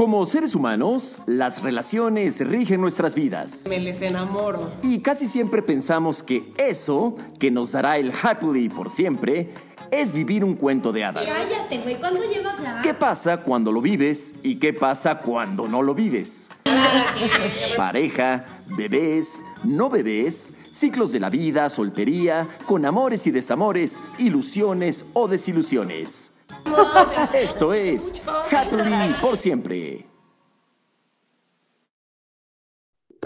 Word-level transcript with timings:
Como 0.00 0.24
seres 0.24 0.54
humanos, 0.54 1.18
las 1.26 1.62
relaciones 1.62 2.40
rigen 2.48 2.80
nuestras 2.80 3.14
vidas. 3.14 3.66
Me 3.68 3.78
les 3.78 4.00
enamoro. 4.00 4.72
Y 4.82 5.00
casi 5.00 5.26
siempre 5.26 5.60
pensamos 5.60 6.22
que 6.22 6.54
eso, 6.56 7.16
que 7.38 7.50
nos 7.50 7.72
dará 7.72 7.98
el 7.98 8.10
happily 8.10 8.70
por 8.70 8.90
siempre, 8.90 9.50
es 9.90 10.14
vivir 10.14 10.42
un 10.42 10.54
cuento 10.54 10.90
de 10.92 11.04
hadas. 11.04 11.30
Cállate, 11.30 11.82
güey, 11.82 12.00
¿cuándo 12.00 12.20
llevas 12.24 12.58
la...? 12.60 12.80
¿Qué 12.80 12.94
pasa 12.94 13.42
cuando 13.42 13.72
lo 13.72 13.82
vives 13.82 14.36
y 14.42 14.56
qué 14.56 14.72
pasa 14.72 15.18
cuando 15.18 15.68
no 15.68 15.82
lo 15.82 15.94
vives? 15.94 16.50
Pareja, 17.76 18.46
bebés, 18.68 19.44
no 19.64 19.90
bebés, 19.90 20.54
ciclos 20.70 21.12
de 21.12 21.20
la 21.20 21.28
vida, 21.28 21.68
soltería, 21.68 22.48
con 22.64 22.86
amores 22.86 23.26
y 23.26 23.32
desamores, 23.32 24.00
ilusiones 24.16 25.04
o 25.12 25.28
desilusiones. 25.28 26.32
Esto 27.34 27.72
es 27.72 28.20
Happily 28.26 29.14
por 29.20 29.36
siempre. 29.36 30.06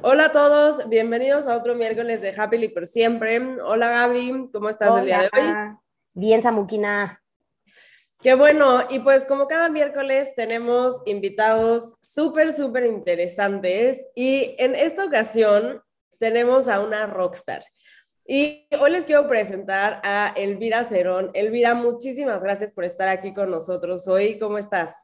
Hola 0.03 0.27
a 0.27 0.33
todos, 0.33 0.89
bienvenidos 0.89 1.47
a 1.47 1.57
otro 1.57 1.75
miércoles 1.75 2.21
de 2.21 2.35
Happily 2.37 2.69
por 2.69 2.87
siempre. 2.87 3.41
Hola 3.63 3.89
Gaby, 3.89 4.51
¿cómo 4.53 4.69
estás 4.69 4.99
el 4.99 5.07
día 5.07 5.21
de 5.23 5.31
hoy? 5.33 5.77
Bien, 6.13 6.43
Samuquina. 6.43 7.23
Qué 8.21 8.35
bueno, 8.35 8.81
y 8.89 9.01
pues 9.01 9.25
como 9.27 9.47
cada 9.47 9.69
miércoles 9.69 10.35
tenemos 10.35 11.03
invitados 11.07 11.97
súper, 12.01 12.53
súper 12.53 12.85
interesantes 12.85 14.07
y 14.15 14.55
en 14.59 14.75
esta 14.75 15.05
ocasión 15.05 15.83
tenemos 16.19 16.69
a 16.69 16.81
una 16.81 17.07
rockstar. 17.07 17.65
Y 18.27 18.67
hoy 18.81 18.91
les 18.91 19.05
quiero 19.05 19.29
presentar 19.29 20.01
a 20.03 20.33
Elvira 20.35 20.85
Cerón. 20.85 21.31
Elvira, 21.35 21.75
muchísimas 21.75 22.43
gracias 22.43 22.73
por 22.73 22.85
estar 22.85 23.09
aquí 23.09 23.35
con 23.35 23.51
nosotros 23.51 24.09
hoy. 24.09 24.39
¿Cómo 24.39 24.57
estás? 24.57 24.95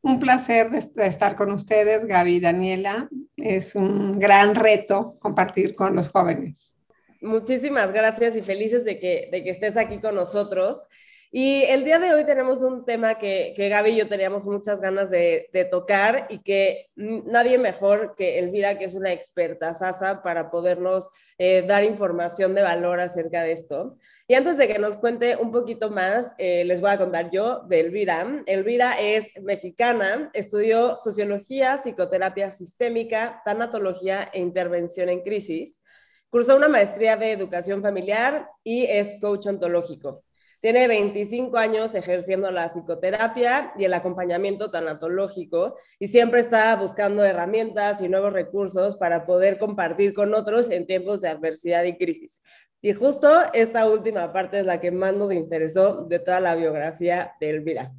Un 0.00 0.18
placer 0.18 0.70
de 0.70 1.06
estar 1.06 1.36
con 1.36 1.50
ustedes, 1.50 2.06
Gaby 2.06 2.36
y 2.36 2.40
Daniela. 2.40 3.10
Es 3.36 3.74
un 3.74 4.18
gran 4.18 4.54
reto 4.54 5.16
compartir 5.20 5.74
con 5.74 5.94
los 5.94 6.08
jóvenes. 6.08 6.74
Muchísimas 7.20 7.92
gracias 7.92 8.36
y 8.36 8.42
felices 8.42 8.86
de 8.86 8.98
que, 8.98 9.28
de 9.30 9.44
que 9.44 9.50
estés 9.50 9.76
aquí 9.76 9.98
con 9.98 10.14
nosotros. 10.14 10.86
Y 11.34 11.62
el 11.62 11.84
día 11.84 11.98
de 11.98 12.12
hoy 12.12 12.26
tenemos 12.26 12.62
un 12.62 12.84
tema 12.84 13.14
que, 13.14 13.54
que 13.56 13.70
Gaby 13.70 13.92
y 13.92 13.96
yo 13.96 14.06
teníamos 14.06 14.44
muchas 14.44 14.82
ganas 14.82 15.08
de, 15.08 15.48
tocar 15.70 16.26
y 16.28 16.40
que 16.40 16.90
nadie 16.94 17.56
mejor 17.56 18.14
que 18.14 18.38
Elvira, 18.38 18.76
que 18.76 18.84
es 18.84 18.92
una 18.92 19.12
experta 19.12 19.72
Sasa, 19.72 20.22
para 20.22 20.50
podernos 20.50 21.08
eh, 21.38 21.62
dar 21.66 21.84
información 21.84 22.54
de 22.54 22.60
valor 22.60 23.00
acerca 23.00 23.42
de 23.42 23.52
esto. 23.52 23.96
Y 24.28 24.34
antes 24.34 24.58
de 24.58 24.68
que 24.68 24.78
nos 24.78 24.98
cuente 24.98 25.36
un 25.36 25.52
poquito 25.52 25.90
más, 25.90 26.34
eh, 26.36 26.66
les 26.66 26.82
voy 26.82 26.90
a 26.90 26.98
contar 26.98 27.30
yo 27.30 27.60
de 27.66 27.80
Elvira. 27.80 28.42
Elvira 28.44 29.00
es 29.00 29.30
mexicana, 29.40 30.30
estudió 30.34 30.98
sociología, 30.98 31.78
psicoterapia 31.78 32.50
sistémica, 32.50 33.40
tanatología 33.42 34.28
e 34.34 34.40
intervención 34.40 35.08
en 35.08 35.22
crisis. 35.22 35.80
Cursó 36.28 36.56
una 36.56 36.68
maestría 36.68 37.16
de 37.16 37.32
educación 37.32 37.80
familiar 37.80 38.50
y 38.62 38.84
es 38.84 39.16
coach 39.18 39.46
ontológico. 39.46 40.24
Tiene 40.62 40.86
25 40.86 41.58
años 41.58 41.92
ejerciendo 41.96 42.52
la 42.52 42.68
psicoterapia 42.68 43.72
y 43.76 43.82
el 43.82 43.94
acompañamiento 43.94 44.70
tanatológico 44.70 45.74
y 45.98 46.06
siempre 46.06 46.38
está 46.38 46.76
buscando 46.76 47.24
herramientas 47.24 48.00
y 48.00 48.08
nuevos 48.08 48.32
recursos 48.32 48.94
para 48.96 49.26
poder 49.26 49.58
compartir 49.58 50.14
con 50.14 50.34
otros 50.34 50.70
en 50.70 50.86
tiempos 50.86 51.20
de 51.20 51.30
adversidad 51.30 51.82
y 51.82 51.98
crisis. 51.98 52.42
Y 52.80 52.92
justo 52.92 53.28
esta 53.52 53.88
última 53.88 54.32
parte 54.32 54.60
es 54.60 54.64
la 54.64 54.78
que 54.78 54.92
más 54.92 55.12
nos 55.14 55.32
interesó 55.32 56.04
de 56.04 56.20
toda 56.20 56.38
la 56.38 56.54
biografía 56.54 57.32
de 57.40 57.50
Elvira. 57.50 57.92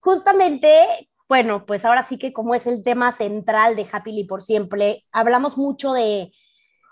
Justamente, 0.00 1.08
bueno, 1.30 1.64
pues 1.64 1.86
ahora 1.86 2.02
sí 2.02 2.18
que 2.18 2.34
como 2.34 2.54
es 2.54 2.66
el 2.66 2.82
tema 2.82 3.10
central 3.10 3.74
de 3.74 3.86
Happily 3.90 4.24
por 4.24 4.42
siempre, 4.42 5.06
hablamos 5.12 5.56
mucho 5.56 5.94
de, 5.94 6.30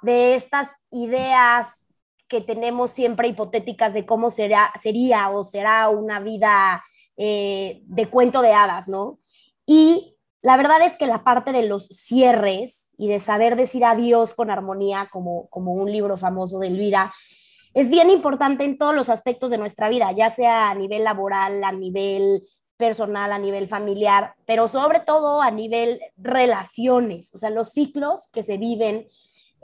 de 0.01 0.35
estas 0.35 0.71
ideas 0.91 1.84
que 2.29 2.41
tenemos 2.41 2.91
siempre 2.91 3.29
hipotéticas 3.29 3.95
de 3.95 4.07
cómo 4.07 4.31
será, 4.31 4.73
sería 4.83 5.31
o 5.31 5.45
será 5.45 5.89
una 5.89 6.21
vida 6.21 6.83
eh, 7.17 7.83
de 7.85 8.07
cuento 8.09 8.43
de 8.43 8.53
hadas, 8.53 8.89
¿no? 8.89 9.19
Y 9.67 10.17
la 10.43 10.57
verdad 10.57 10.83
es 10.83 10.95
que 10.95 11.07
la 11.07 11.25
parte 11.25 11.53
de 11.53 11.67
los 11.67 11.87
cierres 11.87 12.91
y 12.99 13.09
de 13.09 13.19
saber 13.19 13.57
decir 13.57 13.85
adiós 13.85 14.35
con 14.35 14.51
armonía, 14.51 15.09
como, 15.11 15.49
como 15.49 15.73
un 15.73 15.91
libro 15.91 16.19
famoso 16.19 16.59
de 16.59 16.67
Elvira, 16.69 17.13
es 17.73 17.91
bien 17.91 18.11
importante 18.11 18.65
en 18.65 18.79
todos 18.79 18.95
los 18.95 19.09
aspectos 19.09 19.51
de 19.51 19.59
nuestra 19.59 19.89
vida, 19.89 20.13
ya 20.13 20.31
sea 20.31 20.71
a 20.71 20.75
nivel 20.75 21.05
laboral, 21.05 21.65
a 21.65 21.73
nivel 21.73 22.43
personal, 22.77 23.33
a 23.33 23.39
nivel 23.39 23.69
familiar, 23.69 24.35
pero 24.47 24.69
sobre 24.69 25.01
todo 25.01 25.41
a 25.41 25.51
nivel 25.51 26.01
relaciones, 26.17 27.35
o 27.35 27.39
sea, 27.39 27.51
los 27.51 27.71
ciclos 27.71 28.29
que 28.33 28.43
se 28.43 28.59
viven 28.59 29.09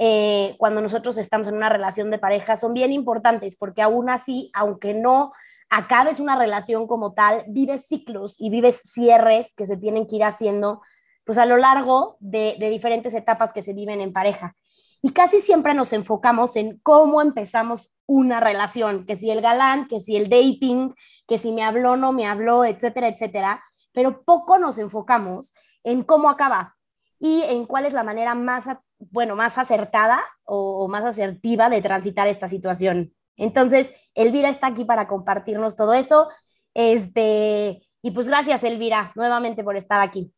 eh, 0.02 0.56
cuando 0.56 0.80
nosotros 0.80 1.18
estamos 1.18 1.46
en 1.46 1.56
una 1.56 1.68
relación 1.68 2.10
de 2.10 2.18
pareja 2.18 2.56
son 2.56 2.72
bien 2.72 2.90
importantes 2.90 3.54
porque 3.54 3.82
aún 3.82 4.08
así, 4.08 4.50
aunque 4.54 4.94
no 4.94 5.30
acabes 5.68 6.20
una 6.20 6.36
relación 6.36 6.86
como 6.86 7.12
tal, 7.12 7.44
vives 7.48 7.84
ciclos 7.86 8.34
y 8.38 8.48
vives 8.48 8.80
cierres 8.82 9.52
que 9.54 9.66
se 9.66 9.76
tienen 9.76 10.06
que 10.06 10.16
ir 10.16 10.24
haciendo 10.24 10.80
pues 11.24 11.36
a 11.36 11.44
lo 11.44 11.58
largo 11.58 12.16
de, 12.18 12.56
de 12.58 12.70
diferentes 12.70 13.12
etapas 13.12 13.52
que 13.52 13.60
se 13.60 13.74
viven 13.74 14.00
en 14.00 14.14
pareja. 14.14 14.56
Y 15.02 15.10
casi 15.10 15.42
siempre 15.42 15.74
nos 15.74 15.92
enfocamos 15.92 16.56
en 16.56 16.78
cómo 16.78 17.20
empezamos 17.20 17.92
una 18.06 18.40
relación, 18.40 19.04
que 19.04 19.16
si 19.16 19.30
el 19.30 19.42
galán, 19.42 19.86
que 19.86 20.00
si 20.00 20.16
el 20.16 20.30
dating, 20.30 20.94
que 21.28 21.36
si 21.36 21.52
me 21.52 21.62
habló, 21.62 21.96
no 21.96 22.12
me 22.12 22.26
habló, 22.26 22.64
etcétera, 22.64 23.08
etcétera, 23.08 23.62
pero 23.92 24.22
poco 24.24 24.58
nos 24.58 24.78
enfocamos 24.78 25.52
en 25.84 26.04
cómo 26.04 26.30
acaba 26.30 26.78
y 27.18 27.42
en 27.42 27.66
cuál 27.66 27.84
es 27.84 27.92
la 27.92 28.02
manera 28.02 28.34
más 28.34 28.66
bueno, 29.10 29.34
más 29.36 29.58
acertada 29.58 30.22
o, 30.44 30.88
más 30.88 31.04
asertiva 31.04 31.68
de 31.70 31.82
transitar 31.82 32.28
esta 32.28 32.48
situación. 32.48 33.14
Entonces, 33.36 33.92
Elvira 34.14 34.48
está 34.48 34.68
aquí 34.68 34.84
para 34.84 35.08
compartirnos 35.08 35.74
todo 35.74 35.94
eso. 35.94 36.28
Este, 36.74 37.82
y 38.02 38.10
pues 38.12 38.26
gracias, 38.26 38.62
Elvira, 38.62 39.12
nuevamente 39.14 39.64
por 39.64 39.76
estar 39.76 40.00
aquí. 40.00 40.32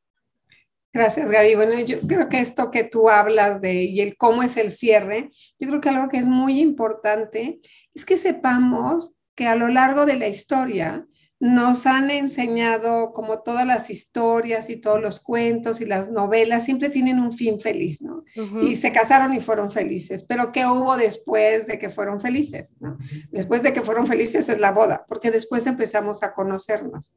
Gracias, 0.95 1.31
Gaby. 1.31 1.55
Bueno, 1.55 1.81
yo 1.81 2.01
creo 2.01 2.29
que 2.29 2.41
esto 2.41 2.71
que 2.71 2.85
tú 2.85 3.09
hablas 3.09 3.61
de 3.61 3.85
y 3.85 4.01
el 4.01 4.17
cómo 4.17 4.43
es 4.43 4.57
el 4.57 4.71
cierre, 4.71 5.31
yo 5.59 5.69
creo 5.69 5.81
que 5.81 5.89
algo 5.89 6.09
que 6.09 6.19
es 6.19 6.27
muy 6.27 6.61
importante 6.61 7.61
es 7.95 8.05
que 8.05 8.19
sepamos 8.19 9.15
que 9.35 9.47
a 9.47 9.57
lo 9.57 9.69
largo 9.69 10.05
de 10.05 10.17
la 10.17 10.29
historia 10.29 11.07
nos 11.43 11.87
han 11.87 12.09
enseñado 12.13 13.13
como 13.13 13.41
todas 13.41 13.67
las 13.67 13.91
historias 13.91 14.71
y 14.71 14.77
todos 14.77 15.03
los 15.03 15.19
cuentos 15.19 15.81
y 15.81 15.87
las 15.87 16.09
novelas 16.09 16.65
siempre 16.65 16.89
tienen 16.89 17.19
un 17.19 17.33
fin 17.33 17.59
feliz, 17.59 18.01
¿no? 18.01 18.23
Y 18.63 18.77
se 18.77 18.93
casaron 18.93 19.35
y 19.35 19.41
fueron 19.41 19.73
felices, 19.73 20.23
pero 20.23 20.53
¿qué 20.53 20.67
hubo 20.67 20.97
después 20.97 21.67
de 21.67 21.81
que 21.81 21.91
fueron 21.91 22.21
felices? 22.21 22.75
¿no? 22.79 22.97
Después 23.33 23.65
de 23.65 23.73
que 23.73 23.83
fueron 23.83 24.07
felices 24.07 24.49
es 24.49 24.61
la 24.61 24.71
boda, 24.71 25.05
porque 25.09 25.33
después 25.33 25.67
empezamos 25.67 26.23
a 26.23 26.33
conocernos. 26.33 27.13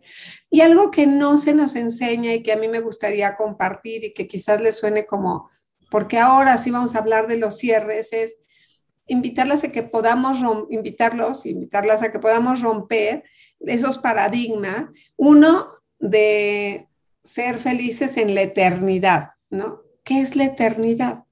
Y 0.50 0.62
algo 0.62 0.90
que 0.90 1.06
no 1.06 1.38
se 1.38 1.54
nos 1.54 1.76
enseña 1.76 2.34
y 2.34 2.42
que 2.42 2.52
a 2.52 2.58
mí 2.58 2.68
me 2.68 2.80
gustaría 2.80 3.36
compartir 3.36 4.06
y 4.06 4.14
que 4.16 4.26
quizás 4.26 4.60
les 4.60 4.76
suene 4.76 5.06
como, 5.06 5.52
porque 5.92 6.18
ahora 6.18 6.58
sí 6.58 6.72
vamos 6.72 6.96
a 6.96 7.00
hablar 7.00 7.28
de 7.28 7.38
los 7.38 7.60
cierres, 7.60 8.12
es 8.12 8.38
invitarlas 9.08 9.64
a 9.64 9.72
que 9.72 9.84
podamos, 9.84 10.40
invitarlos, 10.70 11.46
invitarlas 11.46 12.02
a 12.02 12.12
que 12.12 12.20
podamos 12.20 12.62
romper 12.62 13.24
esos 13.60 13.98
paradigmas. 13.98 14.86
Uno 15.16 15.68
de 16.00 16.88
ser 17.24 17.58
felices 17.58 18.18
en 18.18 18.36
la 18.36 18.42
eternidad, 18.42 19.32
¿no? 19.50 19.82
¿Qué 20.04 20.22
es 20.22 20.36
la 20.36 20.46
eternidad? 20.46 21.24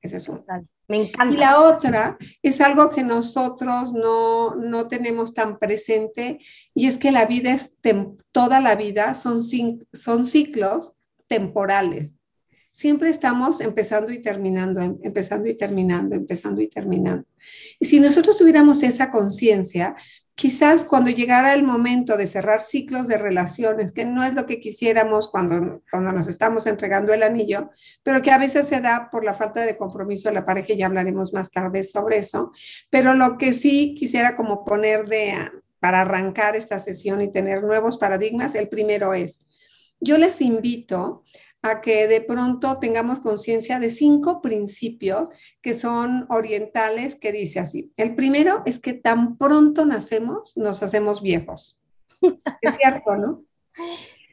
Ese 0.00 0.18
es 0.18 0.28
un. 0.28 0.44
Me 0.86 1.02
encanta. 1.02 1.34
Y 1.34 1.38
la 1.38 1.60
otra 1.60 2.16
es 2.42 2.60
algo 2.60 2.88
que 2.90 3.02
nosotros 3.02 3.92
no, 3.92 4.54
no 4.54 4.88
tenemos 4.88 5.34
tan 5.34 5.58
presente 5.58 6.38
y 6.72 6.86
es 6.86 6.96
que 6.96 7.12
la 7.12 7.26
vida 7.26 7.52
es, 7.52 7.76
toda 8.32 8.60
la 8.60 8.74
vida 8.74 9.14
son, 9.14 9.42
son 9.92 10.24
ciclos 10.24 10.94
temporales 11.26 12.17
siempre 12.78 13.10
estamos 13.10 13.60
empezando 13.60 14.12
y 14.12 14.20
terminando, 14.22 14.80
em, 14.80 14.98
empezando 15.02 15.48
y 15.48 15.56
terminando, 15.56 16.14
empezando 16.14 16.60
y 16.60 16.68
terminando. 16.68 17.26
Y 17.80 17.86
si 17.86 17.98
nosotros 17.98 18.36
tuviéramos 18.36 18.84
esa 18.84 19.10
conciencia, 19.10 19.96
quizás 20.36 20.84
cuando 20.84 21.10
llegara 21.10 21.54
el 21.54 21.64
momento 21.64 22.16
de 22.16 22.28
cerrar 22.28 22.62
ciclos 22.62 23.08
de 23.08 23.18
relaciones, 23.18 23.90
que 23.90 24.04
no 24.04 24.22
es 24.22 24.34
lo 24.34 24.46
que 24.46 24.60
quisiéramos 24.60 25.28
cuando, 25.28 25.82
cuando 25.90 26.12
nos 26.12 26.28
estamos 26.28 26.68
entregando 26.68 27.12
el 27.12 27.24
anillo, 27.24 27.70
pero 28.04 28.22
que 28.22 28.30
a 28.30 28.38
veces 28.38 28.68
se 28.68 28.80
da 28.80 29.08
por 29.10 29.24
la 29.24 29.34
falta 29.34 29.66
de 29.66 29.76
compromiso 29.76 30.28
de 30.28 30.36
la 30.36 30.46
pareja, 30.46 30.74
ya 30.74 30.86
hablaremos 30.86 31.32
más 31.32 31.50
tarde 31.50 31.82
sobre 31.82 32.18
eso, 32.18 32.52
pero 32.90 33.14
lo 33.14 33.38
que 33.38 33.54
sí 33.54 33.96
quisiera 33.98 34.36
como 34.36 34.64
poner 34.64 35.08
de, 35.08 35.34
para 35.80 36.02
arrancar 36.02 36.54
esta 36.54 36.78
sesión 36.78 37.22
y 37.22 37.32
tener 37.32 37.64
nuevos 37.64 37.98
paradigmas, 37.98 38.54
el 38.54 38.68
primero 38.68 39.14
es, 39.14 39.44
yo 40.00 40.16
les 40.16 40.40
invito 40.40 41.24
a 41.62 41.80
que 41.80 42.06
de 42.06 42.20
pronto 42.20 42.78
tengamos 42.78 43.20
conciencia 43.20 43.78
de 43.78 43.90
cinco 43.90 44.40
principios 44.40 45.28
que 45.60 45.74
son 45.74 46.26
orientales, 46.30 47.16
que 47.16 47.32
dice 47.32 47.58
así. 47.58 47.92
El 47.96 48.14
primero 48.14 48.62
es 48.64 48.78
que 48.78 48.94
tan 48.94 49.36
pronto 49.36 49.84
nacemos, 49.84 50.56
nos 50.56 50.82
hacemos 50.82 51.22
viejos. 51.22 51.78
Es 52.62 52.76
cierto, 52.80 53.16
¿no? 53.16 53.44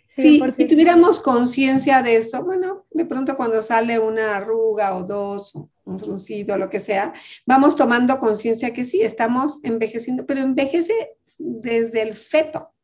Si, 0.07 0.41
si 0.55 0.67
tuviéramos 0.67 1.19
conciencia 1.19 2.01
de 2.01 2.15
eso, 2.15 2.43
bueno, 2.43 2.85
de 2.91 3.05
pronto 3.05 3.35
cuando 3.35 3.61
sale 3.61 3.99
una 3.99 4.37
arruga 4.37 4.95
o 4.95 5.03
dos, 5.03 5.53
un 5.83 5.99
fruncido, 5.99 6.57
lo 6.57 6.69
que 6.69 6.79
sea, 6.79 7.13
vamos 7.45 7.75
tomando 7.75 8.17
conciencia 8.17 8.71
que 8.71 8.85
sí, 8.85 9.01
estamos 9.01 9.59
envejeciendo, 9.63 10.25
pero 10.25 10.41
envejece 10.41 10.93
desde 11.37 12.01
el 12.01 12.13
feto 12.13 12.74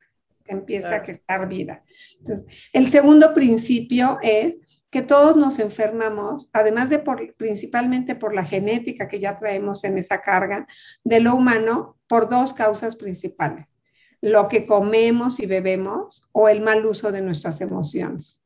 que 0.44 0.54
empieza 0.54 0.96
a 0.96 1.06
gestar 1.06 1.48
vida. 1.48 1.84
Entonces, 2.20 2.46
el 2.74 2.90
segundo 2.90 3.34
principio 3.34 4.18
es 4.22 4.58
que 4.90 5.02
todos 5.02 5.38
nos 5.38 5.60
enfermamos, 5.60 6.50
además 6.52 6.90
de 6.90 7.00
por, 7.00 7.34
principalmente 7.36 8.16
por 8.16 8.36
la 8.36 8.44
genética 8.44 9.08
que 9.08 9.20
ya 9.20 9.40
traemos 9.40 9.84
en 9.84 9.98
esa 9.98 10.22
carga 10.22 10.68
de 11.04 11.22
lo 11.22 11.36
humano, 11.36 11.98
por 12.08 12.30
dos 12.30 12.54
causas 12.54 12.98
principales 12.98 13.82
lo 14.22 14.48
que 14.48 14.66
comemos 14.66 15.40
y 15.40 15.48
bebemos 15.48 16.28
o 16.32 16.48
el 16.48 16.62
mal 16.62 16.86
uso 16.86 17.12
de 17.12 17.22
nuestras 17.22 17.60
emociones. 17.60 18.40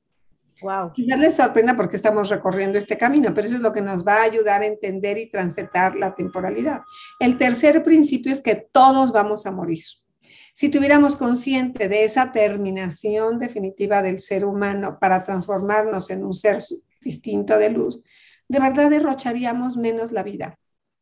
Wow. 0.62 0.94
Quizás 0.94 1.20
les 1.20 1.36
sorprenda 1.36 1.76
porque 1.76 1.98
estamos 1.98 2.30
recorriendo 2.30 2.78
este 2.78 2.98
camino, 2.98 3.34
pero 3.34 3.48
eso 3.48 3.58
es 3.58 3.62
lo 3.62 3.74
que 3.74 3.82
nos 3.82 4.08
va 4.08 4.22
a 4.22 4.24
ayudar 4.24 4.62
a 4.62 4.66
entender 4.66 5.18
y 5.18 5.30
transitar 5.30 5.96
la 5.96 6.16
temporalidad. 6.16 6.82
El 7.20 7.38
tercer 7.38 7.84
principio 7.84 8.32
es 8.32 8.42
que 8.42 8.56
todos 8.72 9.12
vamos 9.12 9.46
a 9.46 9.52
morir. 9.52 9.84
Si 10.56 10.70
tuviéramos 10.70 11.18
consciente 11.18 11.90
de 11.90 12.06
esa 12.06 12.32
terminación 12.32 13.40
definitiva 13.40 14.02
del 14.02 14.22
ser 14.22 14.46
humano 14.46 15.00
para 15.02 15.22
transformarnos 15.22 16.10
en 16.10 16.24
un 16.24 16.34
ser 16.34 16.64
distinto 17.02 17.58
de 17.58 17.70
luz, 17.70 18.02
de 18.48 18.60
verdad 18.62 18.90
derrocharíamos 18.90 19.76
menos 19.76 20.14
la 20.14 20.24
vida 20.24 20.58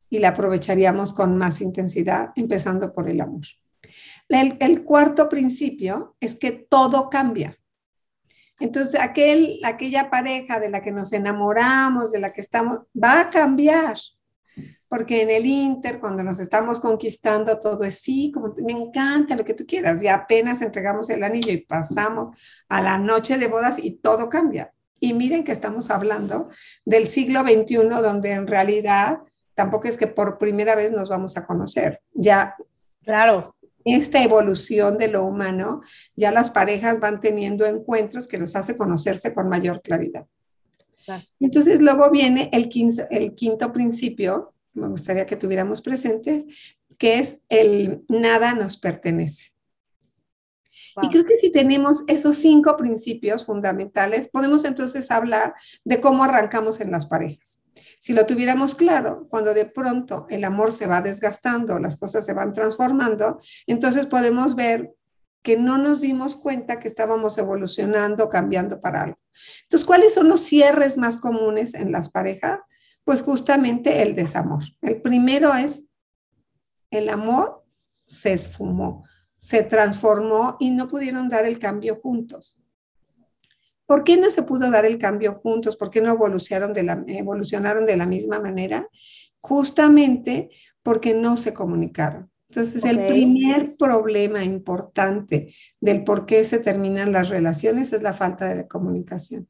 y 0.09 0.17
la 0.17 0.29
aprovecharíamos 0.29 1.13
con 1.13 1.37
más 1.37 1.61
intensidad, 1.61 2.31
empezando 2.35 2.91
por 2.93 3.07
el 3.07 3.21
amor. 3.21 3.43
El, 4.27 4.83
cuarto 4.83 5.29
principio 5.29 6.15
es 6.19 6.33
que 6.33 6.51
todo 6.51 7.07
cambia. 7.11 7.55
Entonces, 8.59 8.99
aquel, 8.99 9.59
aquella 9.63 10.09
pareja 10.09 10.59
de 10.59 10.71
la 10.71 10.81
que 10.81 10.91
nos 10.91 11.13
enamoramos, 11.13 12.11
de 12.11 12.19
la 12.19 12.33
que 12.33 12.41
estamos, 12.41 12.79
va 12.91 13.21
a 13.21 13.29
cambiar. 13.29 13.97
Porque 14.87 15.21
en 15.21 15.29
el 15.29 15.45
Inter, 15.45 15.99
cuando 15.99 16.23
nos 16.23 16.39
estamos 16.39 16.79
conquistando, 16.79 17.59
todo 17.59 17.83
es 17.83 17.99
sí, 17.99 18.31
como 18.33 18.53
me 18.57 18.71
encanta 18.71 19.35
lo 19.35 19.45
que 19.45 19.53
tú 19.53 19.65
quieras. 19.65 20.01
Y 20.03 20.07
apenas 20.07 20.61
entregamos 20.61 21.09
el 21.09 21.23
anillo 21.23 21.51
y 21.51 21.57
pasamos 21.57 22.37
a 22.69 22.81
la 22.81 22.97
noche 22.97 23.37
de 23.37 23.47
bodas 23.47 23.79
y 23.79 23.91
todo 23.91 24.29
cambia. 24.29 24.73
Y 24.99 25.13
miren 25.13 25.43
que 25.43 25.51
estamos 25.51 25.89
hablando 25.89 26.49
del 26.85 27.07
siglo 27.07 27.41
XXI, 27.41 27.89
donde 28.01 28.31
en 28.31 28.47
realidad 28.47 29.19
tampoco 29.53 29.87
es 29.87 29.97
que 29.97 30.07
por 30.07 30.37
primera 30.37 30.75
vez 30.75 30.91
nos 30.91 31.09
vamos 31.09 31.37
a 31.37 31.45
conocer. 31.45 32.01
Ya 32.13 32.55
Claro 33.03 33.53
esta 33.85 34.23
evolución 34.23 34.97
de 34.97 35.09
lo 35.09 35.25
humano, 35.25 35.81
ya 36.15 36.31
las 36.31 36.49
parejas 36.49 36.99
van 36.99 37.19
teniendo 37.19 37.65
encuentros 37.65 38.27
que 38.27 38.37
los 38.37 38.55
hace 38.55 38.77
conocerse 38.77 39.33
con 39.33 39.49
mayor 39.49 39.81
claridad. 39.81 40.25
Entonces 41.39 41.81
luego 41.81 42.09
viene 42.09 42.49
el, 42.53 42.69
el 43.09 43.35
quinto 43.35 43.73
principio, 43.73 44.53
me 44.73 44.87
gustaría 44.87 45.25
que 45.25 45.35
tuviéramos 45.35 45.81
presentes, 45.81 46.45
que 46.97 47.19
es 47.19 47.39
el 47.49 48.03
nada 48.07 48.53
nos 48.53 48.77
pertenece. 48.77 49.53
Y 51.01 51.09
creo 51.09 51.25
que 51.25 51.37
si 51.37 51.51
tenemos 51.51 52.03
esos 52.07 52.37
cinco 52.37 52.77
principios 52.77 53.45
fundamentales, 53.45 54.29
podemos 54.29 54.63
entonces 54.63 55.09
hablar 55.09 55.55
de 55.83 55.99
cómo 55.99 56.23
arrancamos 56.23 56.79
en 56.81 56.91
las 56.91 57.07
parejas. 57.07 57.63
Si 57.99 58.13
lo 58.13 58.25
tuviéramos 58.25 58.75
claro, 58.75 59.27
cuando 59.29 59.53
de 59.53 59.65
pronto 59.65 60.27
el 60.29 60.43
amor 60.43 60.71
se 60.71 60.87
va 60.87 61.01
desgastando, 61.01 61.79
las 61.79 61.97
cosas 61.97 62.25
se 62.25 62.33
van 62.33 62.53
transformando, 62.53 63.39
entonces 63.65 64.07
podemos 64.07 64.55
ver 64.55 64.93
que 65.43 65.57
no 65.57 65.77
nos 65.77 66.01
dimos 66.01 66.35
cuenta 66.35 66.79
que 66.79 66.87
estábamos 66.87 67.37
evolucionando, 67.37 68.29
cambiando 68.29 68.81
para 68.81 69.03
algo. 69.03 69.17
Entonces, 69.63 69.85
¿cuáles 69.85 70.13
son 70.13 70.29
los 70.29 70.41
cierres 70.41 70.97
más 70.97 71.19
comunes 71.19 71.73
en 71.73 71.91
las 71.91 72.09
parejas? 72.09 72.61
Pues 73.03 73.21
justamente 73.21 74.01
el 74.01 74.15
desamor. 74.15 74.63
El 74.81 75.01
primero 75.01 75.53
es 75.53 75.85
el 76.89 77.09
amor 77.09 77.63
se 78.05 78.33
esfumó, 78.33 79.03
se 79.37 79.63
transformó 79.63 80.57
y 80.59 80.69
no 80.69 80.87
pudieron 80.87 81.29
dar 81.29 81.45
el 81.45 81.59
cambio 81.59 81.99
juntos. 82.01 82.57
¿Por 83.85 84.03
qué 84.03 84.15
no 84.17 84.29
se 84.29 84.43
pudo 84.43 84.71
dar 84.71 84.85
el 84.85 84.97
cambio 84.97 85.39
juntos? 85.43 85.75
¿Por 85.75 85.89
qué 85.89 86.01
no 86.01 86.09
evolucionaron 86.11 86.73
de 86.73 86.83
la, 86.83 87.03
evolucionaron 87.07 87.85
de 87.85 87.97
la 87.97 88.05
misma 88.05 88.39
manera? 88.39 88.87
Justamente 89.39 90.51
porque 90.81 91.13
no 91.13 91.35
se 91.35 91.53
comunicaron. 91.53 92.31
Entonces, 92.55 92.85
el 92.85 93.07
primer 93.07 93.75
problema 93.77 94.43
importante 94.43 95.55
del 95.81 96.03
por 96.03 96.27
qué 96.27 96.43
se 96.43 96.59
terminan 96.59 97.11
las 97.11 97.29
relaciones 97.29 97.91
es 97.93 98.03
la 98.03 98.13
falta 98.13 98.53
de 98.53 98.67
comunicación. 98.67 99.47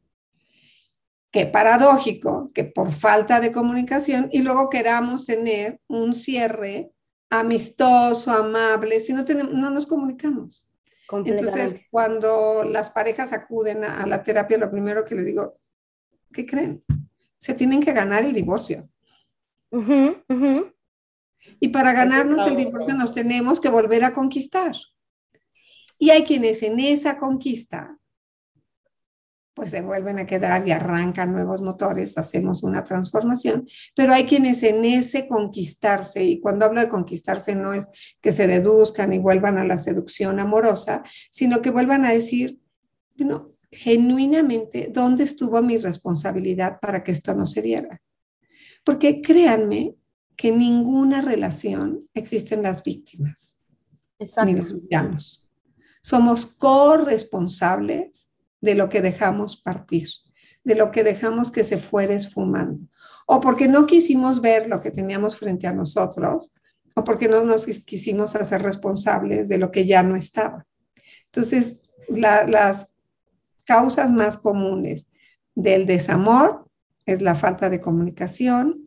Qué 1.29 1.45
paradójico 1.45 2.49
que 2.53 2.63
por 2.63 2.93
falta 2.93 3.41
de 3.41 3.51
comunicación 3.51 4.29
y 4.31 4.41
luego 4.41 4.69
queramos 4.69 5.25
tener 5.25 5.81
un 5.87 6.15
cierre 6.15 6.91
amistoso, 7.29 8.31
amable, 8.31 9.01
si 9.01 9.11
no, 9.11 9.25
tenemos, 9.25 9.53
no 9.53 9.69
nos 9.69 9.85
comunicamos. 9.85 10.69
Entonces, 11.25 11.81
cuando 11.91 12.63
las 12.63 12.89
parejas 12.89 13.33
acuden 13.33 13.83
a, 13.83 14.07
la 14.07 14.23
terapia, 14.23 14.57
lo 14.57 14.71
primero 14.71 15.03
que 15.03 15.15
les 15.15 15.25
digo, 15.25 15.57
¿qué 16.31 16.45
creen? 16.45 16.81
Se 17.35 17.53
tienen 17.53 17.81
que 17.81 17.91
ganar 17.91 18.23
el 18.23 18.33
divorcio. 18.33 18.87
Y 21.59 21.69
para 21.69 21.93
ganarnos 21.93 22.45
el 22.47 22.55
divorcio 22.55 22.93
nos 22.93 23.13
tenemos 23.13 23.59
que 23.59 23.69
volver 23.69 24.03
a 24.03 24.13
conquistar. 24.13 24.75
Y 25.97 26.09
hay 26.09 26.23
quienes 26.23 26.63
en 26.63 26.79
esa 26.79 27.17
conquista 27.17 27.97
pues 29.53 29.69
se 29.69 29.81
vuelven 29.81 30.19
a 30.19 30.25
quedar 30.25 30.67
y 30.67 30.71
arrancan 30.71 31.31
nuevos 31.31 31.61
motores, 31.61 32.17
hacemos 32.17 32.63
una 32.63 32.83
transformación, 32.83 33.67
pero 33.95 34.13
hay 34.13 34.25
quienes 34.25 34.63
en 34.63 34.83
ese 34.83 35.27
conquistarse, 35.27 36.23
y 36.23 36.39
cuando 36.39 36.65
hablo 36.65 36.81
de 36.81 36.89
conquistarse 36.89 37.55
no 37.55 37.73
es 37.73 37.87
que 38.19 38.31
se 38.31 38.47
deduzcan 38.47 39.13
y 39.13 39.19
vuelvan 39.19 39.57
a 39.57 39.65
la 39.65 39.77
seducción 39.77 40.39
amorosa, 40.39 41.03
sino 41.29 41.61
que 41.61 41.69
vuelvan 41.69 42.05
a 42.05 42.11
decir, 42.11 42.59
bueno, 43.15 43.51
genuinamente, 43.71 44.89
¿dónde 44.91 45.23
estuvo 45.23 45.61
mi 45.61 45.77
responsabilidad 45.77 46.79
para 46.79 47.03
que 47.03 47.11
esto 47.11 47.33
no 47.35 47.45
se 47.45 47.61
diera? 47.61 48.01
Porque 48.83 49.21
créanme 49.21 49.95
que 50.35 50.49
en 50.49 50.59
ninguna 50.59 51.21
relación 51.21 52.07
existen 52.13 52.63
las 52.63 52.83
víctimas, 52.83 53.59
ni 54.45 54.53
los 54.53 54.73
villanos. 54.81 55.49
Somos 56.01 56.45
corresponsables 56.45 58.29
de 58.61 58.75
lo 58.75 58.89
que 58.89 59.01
dejamos 59.01 59.57
partir, 59.57 60.07
de 60.63 60.75
lo 60.75 60.91
que 60.91 61.03
dejamos 61.03 61.51
que 61.51 61.63
se 61.63 61.77
fuera 61.77 62.13
esfumando, 62.13 62.81
o 63.25 63.39
porque 63.39 63.67
no 63.67 63.85
quisimos 63.85 64.41
ver 64.41 64.67
lo 64.67 64.81
que 64.81 64.91
teníamos 64.91 65.37
frente 65.37 65.67
a 65.67 65.73
nosotros, 65.73 66.51
o 66.95 67.03
porque 67.03 67.27
no 67.27 67.43
nos 67.43 67.65
quisimos 67.65 68.35
hacer 68.35 68.61
responsables 68.61 69.49
de 69.49 69.57
lo 69.57 69.71
que 69.71 69.85
ya 69.85 70.03
no 70.03 70.15
estaba. 70.15 70.65
Entonces, 71.25 71.81
las 72.07 72.95
causas 73.65 74.11
más 74.11 74.37
comunes 74.37 75.09
del 75.55 75.85
desamor 75.85 76.69
es 77.05 77.21
la 77.21 77.35
falta 77.35 77.69
de 77.69 77.81
comunicación, 77.81 78.82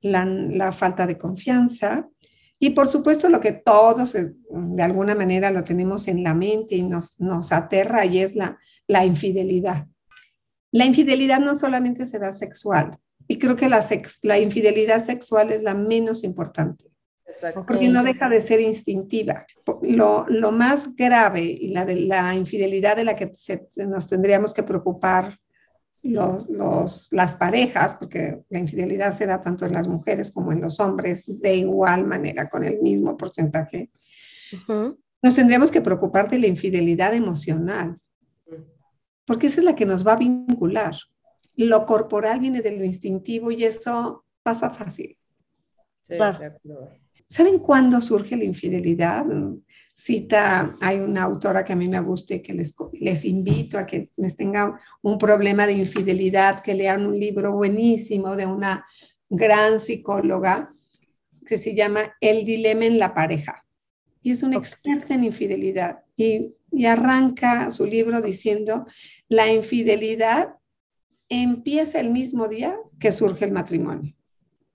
la, 0.00 0.24
la 0.24 0.72
falta 0.72 1.06
de 1.06 1.18
confianza, 1.18 2.08
y 2.60 2.70
por 2.70 2.88
supuesto 2.88 3.28
lo 3.28 3.40
que 3.40 3.52
todos 3.52 4.14
eh, 4.14 4.34
de 4.50 4.82
alguna 4.82 5.14
manera 5.14 5.50
lo 5.50 5.62
tenemos 5.62 6.08
en 6.08 6.24
la 6.24 6.34
mente 6.34 6.74
y 6.74 6.82
nos, 6.82 7.18
nos 7.20 7.52
aterra 7.52 8.04
y 8.04 8.18
es 8.18 8.34
la, 8.34 8.58
la 8.86 9.04
infidelidad. 9.04 9.86
La 10.72 10.84
infidelidad 10.84 11.40
no 11.40 11.54
solamente 11.54 12.04
se 12.04 12.18
da 12.18 12.32
sexual 12.32 12.98
y 13.28 13.38
creo 13.38 13.56
que 13.56 13.68
la, 13.68 13.84
la 14.22 14.38
infidelidad 14.38 15.04
sexual 15.04 15.52
es 15.52 15.62
la 15.62 15.74
menos 15.74 16.24
importante. 16.24 16.86
Porque 17.54 17.88
no 17.88 18.02
deja 18.02 18.28
de 18.28 18.40
ser 18.40 18.60
instintiva. 18.60 19.46
Lo, 19.82 20.26
lo 20.28 20.50
más 20.50 20.96
grave 20.96 21.42
y 21.42 21.68
la 21.68 21.84
de 21.84 21.94
la 21.94 22.34
infidelidad 22.34 22.96
de 22.96 23.04
la 23.04 23.14
que 23.14 23.32
nos 23.76 24.08
tendríamos 24.08 24.54
que 24.54 24.64
preocupar 24.64 25.38
los, 26.02 27.08
las 27.10 27.34
parejas, 27.34 27.96
porque 27.96 28.42
la 28.48 28.58
infidelidad 28.58 29.12
se 29.12 29.26
da 29.26 29.40
tanto 29.40 29.66
en 29.66 29.72
las 29.72 29.88
mujeres 29.88 30.30
como 30.30 30.52
en 30.52 30.60
los 30.60 30.80
hombres 30.80 31.24
de 31.26 31.56
igual 31.56 32.06
manera, 32.06 32.48
con 32.48 32.64
el 32.64 32.80
mismo 32.80 33.16
porcentaje, 33.16 33.90
nos 35.22 35.34
tendríamos 35.34 35.70
que 35.70 35.80
preocupar 35.80 36.30
de 36.30 36.38
la 36.38 36.46
infidelidad 36.46 37.14
emocional, 37.14 37.98
porque 39.26 39.48
esa 39.48 39.60
es 39.60 39.64
la 39.64 39.74
que 39.74 39.86
nos 39.86 40.06
va 40.06 40.12
a 40.12 40.18
vincular. 40.18 40.94
Lo 41.54 41.84
corporal 41.86 42.40
viene 42.40 42.62
de 42.62 42.76
lo 42.76 42.84
instintivo 42.84 43.50
y 43.50 43.64
eso 43.64 44.24
pasa 44.42 44.70
fácil. 44.70 45.18
¿Saben 47.28 47.58
cuándo 47.58 48.00
surge 48.00 48.36
la 48.36 48.44
infidelidad? 48.44 49.24
cita, 49.98 50.76
hay 50.80 51.00
una 51.00 51.24
autora 51.24 51.64
que 51.64 51.72
a 51.72 51.76
mí 51.76 51.88
me 51.88 51.98
gusta 51.98 52.34
y 52.34 52.40
que 52.40 52.54
les, 52.54 52.72
les 52.92 53.24
invito 53.24 53.76
a 53.76 53.84
que 53.84 54.08
les 54.16 54.36
tengan 54.36 54.74
un 55.02 55.18
problema 55.18 55.66
de 55.66 55.72
infidelidad, 55.72 56.62
que 56.62 56.72
lean 56.72 57.04
un 57.04 57.18
libro 57.18 57.52
buenísimo 57.52 58.36
de 58.36 58.46
una 58.46 58.86
gran 59.28 59.80
psicóloga 59.80 60.72
que 61.44 61.58
se 61.58 61.74
llama 61.74 62.14
El 62.20 62.44
dilema 62.44 62.84
en 62.84 63.00
la 63.00 63.12
pareja. 63.12 63.66
y 64.22 64.30
es 64.30 64.44
una 64.44 64.56
experta 64.56 65.14
en 65.14 65.24
infidelidad. 65.24 66.04
Y, 66.16 66.54
y 66.70 66.86
arranca 66.86 67.68
su 67.72 67.84
libro 67.84 68.20
diciendo, 68.20 68.86
la 69.28 69.52
infidelidad 69.52 70.54
empieza 71.28 71.98
el 71.98 72.10
mismo 72.10 72.46
día 72.46 72.76
que 73.00 73.10
surge 73.10 73.46
el 73.46 73.52
matrimonio. 73.52 74.14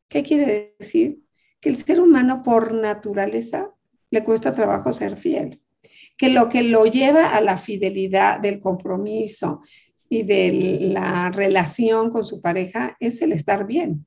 ¿Qué 0.09 0.21
quiere 0.21 0.75
decir? 0.77 1.21
Que 1.63 1.69
el 1.69 1.77
ser 1.77 2.01
humano 2.01 2.43
por 2.43 2.73
naturaleza 2.73 3.71
le 4.11 4.21
cuesta 4.23 4.53
trabajo 4.53 4.91
ser 4.91 5.15
fiel, 5.15 5.61
que 6.17 6.29
lo 6.29 6.49
que 6.49 6.61
lo 6.61 6.85
lleva 6.85 7.29
a 7.29 7.39
la 7.39 7.57
fidelidad 7.57 8.41
del 8.41 8.59
compromiso 8.59 9.61
y 10.09 10.23
de 10.23 10.79
la 10.81 11.31
relación 11.31 12.11
con 12.11 12.25
su 12.25 12.41
pareja 12.41 12.97
es 12.99 13.21
el 13.21 13.31
estar 13.31 13.65
bien, 13.65 14.05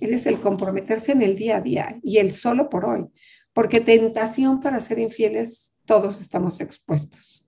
es 0.00 0.26
el 0.26 0.40
comprometerse 0.40 1.12
en 1.12 1.22
el 1.22 1.36
día 1.36 1.58
a 1.58 1.60
día 1.60 2.00
y 2.02 2.18
el 2.18 2.32
solo 2.32 2.68
por 2.68 2.84
hoy, 2.84 3.06
porque 3.52 3.80
tentación 3.80 4.60
para 4.60 4.80
ser 4.80 4.98
infieles 4.98 5.78
todos 5.84 6.20
estamos 6.20 6.60
expuestos. 6.60 7.46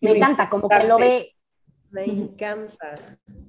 Me 0.00 0.12
encanta, 0.12 0.48
como 0.48 0.68
que 0.68 0.84
lo 0.86 0.98
ve. 0.98 1.34
Me 1.90 2.04
encanta. 2.04 2.94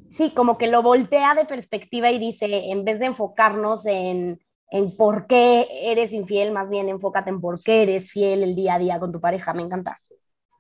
Sí, 0.10 0.32
como 0.32 0.58
que 0.58 0.68
lo 0.68 0.82
voltea 0.82 1.36
de 1.36 1.46
perspectiva 1.46 2.12
y 2.12 2.18
dice, 2.18 2.48
en 2.72 2.84
vez 2.84 3.00
de 3.00 3.06
enfocarnos 3.06 3.86
en 3.86 4.40
en 4.76 4.92
por 4.92 5.26
qué 5.26 5.68
eres 5.84 6.12
infiel, 6.12 6.52
más 6.52 6.70
bien 6.70 6.90
enfócate 6.90 7.30
en 7.30 7.40
por 7.40 7.64
qué 7.64 7.84
eres 7.84 8.12
fiel 8.12 8.44
el 8.44 8.56
día 8.56 8.74
a 8.74 8.80
día 8.80 9.00
con 9.00 9.10
tu 9.10 9.22
pareja, 9.22 9.54
me 9.54 9.62
encanta. 9.62 9.98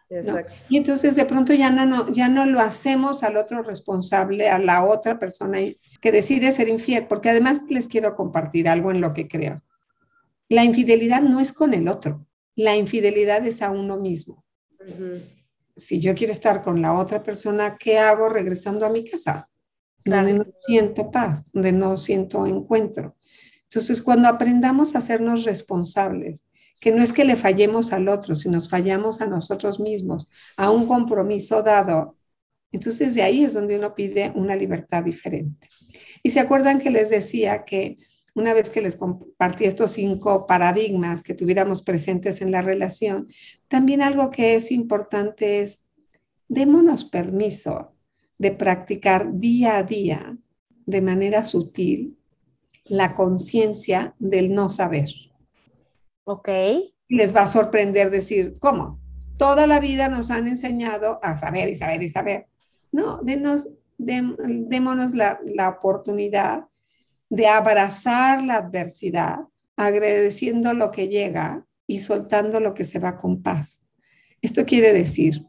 Exacto. 0.10 0.53
Y 0.69 0.77
entonces 0.77 1.17
de 1.17 1.25
pronto 1.25 1.53
ya 1.53 1.69
no, 1.69 2.10
ya 2.13 2.29
no 2.29 2.45
lo 2.45 2.62
hacemos 2.62 3.24
al 3.24 3.36
otro 3.36 3.62
responsable, 3.62 4.48
a 4.48 4.57
la 4.57 4.86
otra 4.86 5.19
persona 5.19 5.60
que 6.00 6.12
decide 6.13 6.53
ser 6.53 6.69
infiel, 6.69 7.07
porque 7.07 7.29
además 7.29 7.63
les 7.67 7.89
quiero 7.89 8.15
compartir 8.15 8.69
algo 8.69 8.89
en 8.91 9.01
lo 9.01 9.12
que 9.12 9.27
creo. 9.27 9.62
La 10.48 10.63
infidelidad 10.63 11.22
no 11.22 11.41
es 11.41 11.51
con 11.51 11.74
el 11.74 11.89
otro, 11.89 12.25
la 12.55 12.77
infidelidad 12.77 13.45
es 13.45 13.62
a 13.62 13.69
uno 13.69 13.98
mismo. 13.98 14.45
Si 15.75 16.00
yo 16.00 16.15
quiero 16.15 16.31
estar 16.31 16.63
con 16.63 16.81
la 16.81 16.93
otra 16.93 17.22
persona, 17.22 17.75
¿qué 17.77 18.00
hago 18.00 18.29
regresando 18.29 18.86
a 18.86 18.89
mi 18.89 19.03
casa? 19.03 19.50
Donde 20.05 20.36
no 20.36 20.45
siento 20.65 21.12
paz, 21.12 21.51
donde 21.51 21.74
no 21.74 21.98
siento 21.98 22.45
encuentro. 22.45 23.17
Entonces, 23.75 24.01
cuando 24.01 24.29
aprendamos 24.29 24.96
a 24.96 25.00
hacernos 25.00 25.44
responsables, 25.44 26.46
que 26.79 26.91
no 26.91 27.03
es 27.03 27.12
que 27.12 27.25
le 27.25 27.36
fallemos 27.36 27.91
al 27.91 28.08
otro, 28.08 28.34
sino 28.34 28.53
nos 28.53 28.70
fallamos 28.70 29.20
a 29.20 29.27
nosotros 29.27 29.82
mismos, 29.82 30.29
a 30.55 30.72
un 30.72 30.88
compromiso 30.88 31.62
dado, 31.62 32.15
entonces 32.72 33.15
de 33.15 33.24
ahí 33.24 33.44
es 33.44 33.53
donde 33.53 33.77
uno 33.77 33.94
pide 33.94 34.32
una 34.34 34.55
libertad 34.55 35.03
diferente. 35.03 35.67
Y 36.24 36.29
se 36.29 36.39
acuerdan 36.39 36.79
que 36.79 36.89
les 36.89 37.10
decía 37.10 37.65
que 37.65 37.98
una 38.34 38.53
vez 38.53 38.70
que 38.70 38.82
les 38.82 38.96
compartí 38.96 39.65
estos 39.65 39.91
cinco 39.91 40.48
paradigmas 40.48 41.22
que 41.22 41.34
tuviéramos 41.34 41.84
presentes 41.84 42.41
en 42.41 42.51
la 42.51 42.62
relación, 42.62 43.27
también 43.67 44.01
algo 44.01 44.32
que 44.32 44.55
es 44.55 44.72
importante 44.72 45.60
es, 45.60 45.82
démonos 46.48 47.03
permiso 47.03 47.91
de 48.38 48.51
practicar 48.51 49.34
día 49.34 49.75
a 49.75 49.84
día 49.84 50.38
de 50.86 51.01
manera 51.01 51.44
sutil 51.44 52.17
la 52.86 53.13
conciencia 53.13 54.15
del 54.20 54.54
no 54.54 54.70
saber. 54.70 55.10
Ok. 56.24 56.50
Les 57.10 57.36
va 57.36 57.42
a 57.42 57.48
sorprender 57.48 58.10
decir, 58.10 58.58
¿cómo? 58.60 59.00
Toda 59.38 59.68
la 59.68 59.80
vida 59.80 60.08
nos 60.08 60.32
han 60.32 60.48
enseñado 60.48 61.20
a 61.22 61.38
saber 61.38 61.70
y 61.70 61.75
saber 61.75 62.01
y 62.01 62.10
saber. 62.10 62.48
No, 62.92 63.18
denos, 63.22 63.70
démonos 63.98 65.13
la, 65.13 65.39
la 65.44 65.70
oportunidad 65.70 66.65
de 67.30 67.48
abrazar 67.48 68.44
la 68.44 68.56
adversidad, 68.56 69.39
agradeciendo 69.75 70.74
lo 70.74 70.92
que 70.92 71.10
llega 71.10 71.65
y 71.88 72.00
soltando 72.00 72.60
lo 72.60 72.74
que 72.74 72.86
se 72.86 73.00
va 73.00 73.18
con 73.18 73.42
paz. 73.42 73.82
Esto 74.42 74.65
quiere 74.65 74.94
decir 74.94 75.46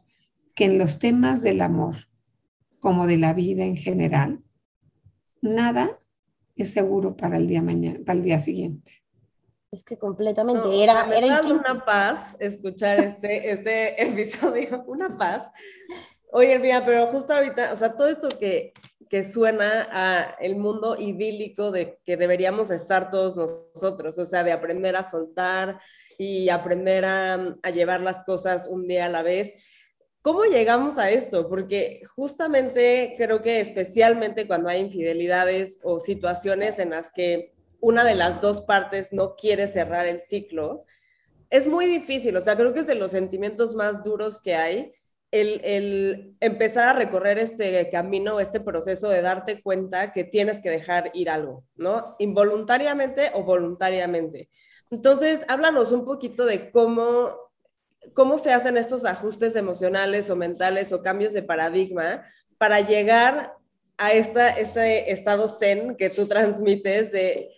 que 0.55 0.65
en 0.65 0.77
los 0.77 0.99
temas 0.99 1.43
del 1.43 1.61
amor, 1.61 2.07
como 2.79 3.07
de 3.07 3.17
la 3.17 3.33
vida 3.33 3.63
en 3.63 3.77
general, 3.77 4.41
nada 5.41 5.99
es 6.57 6.73
seguro 6.73 7.15
para 7.15 7.37
el 7.37 7.47
día 7.47 7.61
mañana, 7.61 7.99
para 8.05 8.17
el 8.17 8.23
día 8.23 8.39
siguiente. 8.39 9.03
Es 9.71 9.83
que 9.83 9.97
completamente 9.97 10.83
era, 10.83 11.05
me 11.05 11.17
era 11.17 11.41
una 11.41 11.83
paz 11.83 12.37
escuchar 12.39 12.99
este, 12.99 13.51
este 13.51 14.03
episodio, 14.07 14.83
una 14.87 15.17
paz. 15.17 15.49
Oye, 16.31 16.57
mira, 16.59 16.83
pero 16.85 17.07
justo 17.07 17.33
ahorita, 17.33 17.73
o 17.73 17.75
sea, 17.75 17.95
todo 17.95 18.07
esto 18.07 18.29
que, 18.29 18.73
que 19.09 19.23
suena 19.23 19.87
a 19.91 20.35
el 20.39 20.55
mundo 20.55 20.95
idílico 20.97 21.71
de 21.71 21.99
que 22.03 22.17
deberíamos 22.17 22.69
estar 22.69 23.09
todos 23.09 23.35
nosotros, 23.35 24.17
o 24.17 24.25
sea, 24.25 24.43
de 24.43 24.51
aprender 24.51 24.95
a 24.95 25.03
soltar 25.03 25.79
y 26.17 26.49
aprender 26.49 27.05
a, 27.05 27.57
a 27.61 27.69
llevar 27.69 28.01
las 28.01 28.23
cosas 28.23 28.67
un 28.67 28.87
día 28.87 29.05
a 29.05 29.09
la 29.09 29.21
vez. 29.21 29.53
¿Cómo 30.27 30.43
llegamos 30.43 30.97
a 30.97 31.09
esto? 31.09 31.47
Porque 31.47 32.01
justamente 32.17 33.13
creo 33.15 33.41
que 33.41 33.61
especialmente 33.61 34.45
cuando 34.45 34.67
hay 34.67 34.81
infidelidades 34.81 35.79
o 35.83 35.99
situaciones 35.99 36.79
en 36.79 36.89
las 36.89 37.13
que 37.13 37.53
una 37.79 38.03
de 38.03 38.13
las 38.13 38.41
dos 38.41 38.59
partes 38.59 39.13
no 39.13 39.37
quiere 39.37 39.67
cerrar 39.67 40.05
el 40.05 40.19
ciclo, 40.19 40.83
es 41.49 41.65
muy 41.65 41.85
difícil, 41.85 42.35
o 42.35 42.41
sea, 42.41 42.57
creo 42.57 42.73
que 42.73 42.81
es 42.81 42.87
de 42.87 42.95
los 42.95 43.11
sentimientos 43.11 43.73
más 43.73 44.03
duros 44.03 44.41
que 44.41 44.55
hay, 44.55 44.91
el, 45.31 45.61
el, 45.63 46.35
empezar 46.41 46.89
a 46.89 46.99
recorrer 46.99 47.39
este 47.39 47.89
camino, 47.89 48.41
este 48.41 48.59
proceso 48.59 49.07
de 49.07 49.21
darte 49.21 49.61
cuenta 49.61 50.11
que 50.11 50.25
tienes 50.25 50.59
que 50.59 50.69
dejar 50.69 51.09
ir 51.13 51.29
algo, 51.29 51.63
¿no? 51.77 52.17
Involuntariamente 52.19 53.31
o 53.33 53.45
voluntariamente. 53.45 54.49
Entonces, 54.91 55.45
háblanos 55.47 55.93
un 55.93 56.03
poquito 56.03 56.45
de 56.45 56.69
cómo 56.69 57.46
cómo 58.13 58.37
se 58.37 58.53
hacen 58.53 58.77
estos 58.77 59.05
ajustes 59.05 59.55
emocionales 59.55 60.29
o 60.29 60.35
mentales 60.35 60.91
o 60.91 61.01
cambios 61.01 61.33
de 61.33 61.43
paradigma 61.43 62.23
para 62.57 62.81
llegar 62.81 63.53
a 63.97 64.13
esta, 64.13 64.49
este 64.49 65.11
estado 65.11 65.47
zen 65.47 65.95
que 65.95 66.09
tú 66.09 66.27
transmites 66.27 67.11
de, 67.11 67.49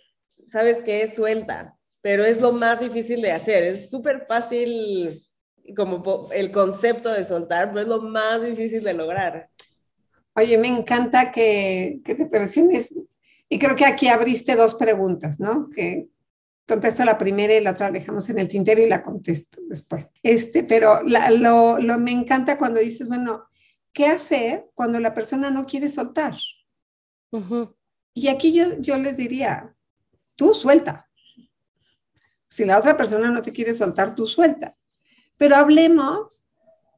¿sabes 0.46 0.82
qué? 0.82 1.06
Suelta, 1.08 1.76
pero 2.00 2.24
es 2.24 2.40
lo 2.40 2.52
más 2.52 2.80
difícil 2.80 3.20
de 3.22 3.32
hacer. 3.32 3.64
Es 3.64 3.90
súper 3.90 4.26
fácil 4.26 5.20
como 5.76 6.28
el 6.32 6.50
concepto 6.50 7.10
de 7.12 7.24
soltar, 7.24 7.68
pero 7.68 7.80
es 7.80 7.88
lo 7.88 8.00
más 8.00 8.42
difícil 8.42 8.82
de 8.82 8.94
lograr. 8.94 9.48
Oye, 10.34 10.56
me 10.58 10.68
encanta 10.68 11.30
que, 11.30 12.00
que 12.04 12.14
te 12.14 12.26
presiones. 12.26 12.94
Y 13.48 13.58
creo 13.58 13.76
que 13.76 13.84
aquí 13.84 14.08
abriste 14.08 14.56
dos 14.56 14.74
preguntas, 14.74 15.38
¿no? 15.40 15.68
Que, 15.70 16.08
contesto 16.70 17.04
la 17.04 17.18
primera 17.18 17.54
y 17.54 17.60
la 17.60 17.72
otra 17.72 17.90
dejamos 17.90 18.30
en 18.30 18.38
el 18.38 18.48
tintero 18.48 18.80
y 18.80 18.88
la 18.88 19.02
contesto 19.02 19.58
después. 19.68 20.06
Este, 20.22 20.62
pero 20.62 21.02
lo, 21.02 21.78
lo, 21.78 21.98
me 21.98 22.12
encanta 22.12 22.56
cuando 22.56 22.78
dices, 22.78 23.08
bueno, 23.08 23.48
¿qué 23.92 24.06
hacer 24.06 24.70
cuando 24.74 25.00
la 25.00 25.12
persona 25.12 25.50
no 25.50 25.66
quiere 25.66 25.88
soltar? 25.88 26.34
Y 28.14 28.28
aquí 28.28 28.52
yo, 28.52 28.78
yo 28.78 28.96
les 28.98 29.16
diría, 29.16 29.74
tú 30.36 30.54
suelta. 30.54 31.08
Si 32.48 32.64
la 32.64 32.78
otra 32.78 32.96
persona 32.96 33.30
no 33.30 33.42
te 33.42 33.52
quiere 33.52 33.74
soltar, 33.74 34.14
tú 34.14 34.26
suelta. 34.28 34.76
Pero 35.36 35.56
hablemos, 35.56 36.44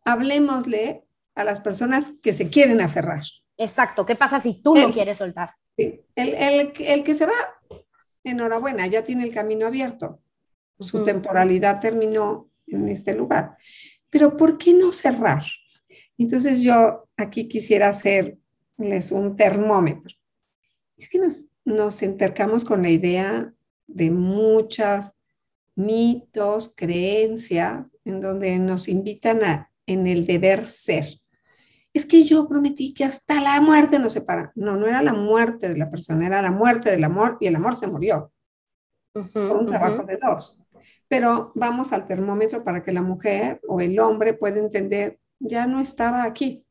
hablemosle 0.05 1.05
a 1.35 1.45
las 1.45 1.61
personas 1.61 2.13
que 2.23 2.35
se 2.35 2.51
quieren 2.51 2.81
aferrar. 2.83 3.23
Exacto. 3.57 4.05
¿Qué 4.05 4.17
pasa 4.17 4.39
si 4.39 4.55
tú 4.55 4.77
no 4.77 4.91
quieres 4.93 5.17
soltar? 5.17 5.55
el, 5.77 6.05
el, 6.15 6.73
el, 6.79 7.05
que 7.05 7.15
se 7.15 7.25
va, 7.25 7.33
enhorabuena, 8.25 8.87
ya 8.87 9.05
tiene 9.05 9.25
el 9.25 9.33
camino 9.33 9.67
abierto. 9.67 10.21
Su 10.79 11.03
temporalidad 11.03 11.81
terminó 11.81 12.51
en 12.67 12.89
este 12.89 13.15
lugar. 13.15 13.57
Pero 14.11 14.37
¿por 14.37 14.59
qué 14.59 14.73
no 14.73 14.93
cerrar? 14.93 15.45
Entonces 16.19 16.63
yo 16.63 17.09
aquí 17.17 17.49
quisiera 17.49 17.89
hacerles 17.89 19.13
un 19.13 19.37
termómetro. 19.37 20.15
Es 20.97 21.09
que 21.09 21.19
nos, 21.19 21.47
nos 21.65 22.03
entercamos 22.03 22.65
con 22.65 22.83
la 22.83 22.91
idea 22.91 23.55
de 23.87 24.11
muchas 24.11 25.15
mitos, 25.75 26.73
creencias, 26.77 27.93
en 28.05 28.21
donde 28.21 28.59
nos 28.59 28.89
invitan 28.89 29.45
a, 29.45 29.73
en 29.87 30.07
el 30.07 30.27
deber 30.27 30.67
ser 30.67 31.22
es 31.93 32.07
que 32.07 32.23
yo 32.23 32.49
prometí 32.49 32.95
que 32.95 33.05
hasta 33.05 33.41
la 33.41 33.61
muerte 33.61 33.99
nos 33.99 34.15
separa. 34.15 34.53
No, 34.55 34.77
no 34.77 34.87
era 34.87 35.03
la 35.03 35.13
muerte 35.13 35.69
de 35.69 35.77
la 35.77 35.91
persona, 35.91 36.27
era 36.27 36.41
la 36.41 36.51
muerte 36.51 36.91
del 36.91 37.05
amor 37.05 37.37
y 37.41 37.47
el 37.47 37.57
amor 37.57 37.77
se 37.77 37.87
murió. 37.87 38.33
por 39.13 39.57
un 39.57 39.67
trabajo 39.67 40.05
de 40.05 40.17
dos. 40.17 40.59
Pero 41.07 41.53
vamos 41.55 41.93
al 41.93 42.07
termómetro 42.07 42.65
para 42.65 42.83
que 42.83 42.93
la 42.93 43.03
mujer 43.03 43.61
o 43.69 43.81
el 43.81 43.99
hombre 44.01 44.33
pueda 44.33 44.59
entender, 44.59 45.19
ya 45.39 45.67
no 45.67 45.81
estaba 45.81 46.25
aquí. 46.25 46.65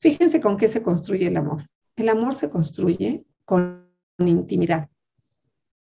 Fíjense 0.00 0.40
con 0.40 0.56
qué 0.58 0.68
se 0.68 0.82
construye 0.82 1.28
el 1.28 1.36
amor. 1.36 1.68
El 1.96 2.10
amor 2.10 2.36
se 2.36 2.50
construye 2.50 3.24
con 3.46 3.88
intimidad. 4.18 4.88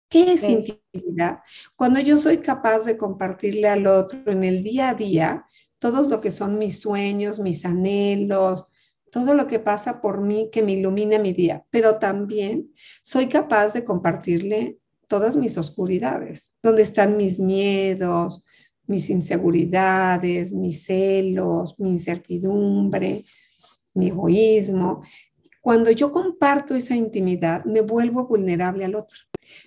¿Qué 0.10 0.34
es 0.34 0.44
intimidad? 0.44 1.40
Cuando 1.76 2.00
yo 2.00 2.18
soy 2.18 2.40
capaz 2.40 2.80
de 2.86 2.98
compartirle 2.98 3.68
al 3.68 3.88
otro 3.88 4.20
en 4.26 4.44
el 4.44 4.64
día 4.64 4.90
a 4.90 4.94
día 4.96 5.46
todos 5.84 6.08
lo 6.08 6.22
que 6.22 6.32
son 6.32 6.58
mis 6.58 6.80
sueños, 6.80 7.42
mis 7.42 7.66
anhelos, 7.66 8.68
todo 9.12 9.34
lo 9.34 9.48
que 9.48 9.60
pasa 9.60 10.00
por 10.00 10.22
mí 10.22 10.48
que 10.50 10.64
me 10.64 10.72
ilumina 10.72 11.20
mi 11.20 11.34
día, 11.34 11.66
pero 11.72 11.98
también 11.98 12.72
soy 13.02 13.28
capaz 13.28 13.74
de 13.74 13.84
compartirle 13.84 14.78
todas 15.10 15.36
mis 15.36 15.58
oscuridades, 15.58 16.54
donde 16.64 16.84
están 16.84 17.18
mis 17.18 17.38
miedos, 17.38 18.46
mis 18.88 19.10
inseguridades, 19.10 20.54
mis 20.54 20.86
celos, 20.86 21.78
mi 21.78 21.90
incertidumbre, 21.90 23.26
mi 23.94 24.08
egoísmo. 24.08 25.02
Cuando 25.60 25.92
yo 25.92 26.14
comparto 26.14 26.76
esa 26.76 26.96
intimidad, 26.96 27.66
me 27.66 27.82
vuelvo 27.82 28.26
vulnerable 28.26 28.86
al 28.86 28.96
otro. 28.96 29.20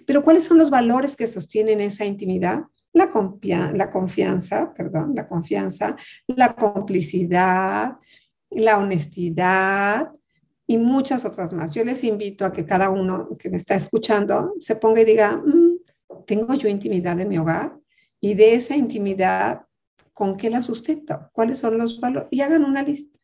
Pero 0.07 0.25
¿cuáles 0.25 0.45
son 0.45 0.57
los 0.57 0.71
valores 0.71 1.15
que 1.15 1.27
sostienen 1.27 1.83
esa 1.83 2.07
intimidad? 2.07 2.63
La, 2.97 3.11
confianza, 3.91 4.73
perdón, 4.73 5.13
la 5.15 5.29
confianza, 5.29 5.95
la 6.29 6.57
complicidad, 6.57 7.99
la 8.51 8.79
honestidad 8.79 10.13
y 10.67 10.79
muchas 10.79 11.27
otras 11.27 11.53
más. 11.53 11.75
Yo 11.75 11.85
les 11.85 12.03
invito 12.05 12.47
a 12.47 12.53
que 12.53 12.65
cada 12.65 12.89
uno 12.89 13.29
que 13.39 13.51
me 13.51 13.59
está 13.59 13.75
escuchando 13.75 14.55
se 14.59 14.77
ponga 14.77 15.03
y 15.03 15.05
diga, 15.05 15.37
mm, 15.37 16.25
¿tengo 16.27 16.55
yo 16.55 16.71
intimidad 16.71 17.21
en 17.21 17.29
mi 17.29 17.37
hogar? 17.37 17.77
Y 18.19 18.33
de 18.33 18.55
esa 18.55 18.75
intimidad, 18.75 19.67
¿con 20.15 20.39
qué 20.39 20.49
la 20.49 20.63
sustento? 20.63 21.29
¿Cuáles 21.33 21.59
son 21.59 21.77
los 21.77 22.01
valores? 22.01 22.29
Y 22.31 22.41
hagan 22.41 22.65
una 22.65 22.83
lista 22.83 23.19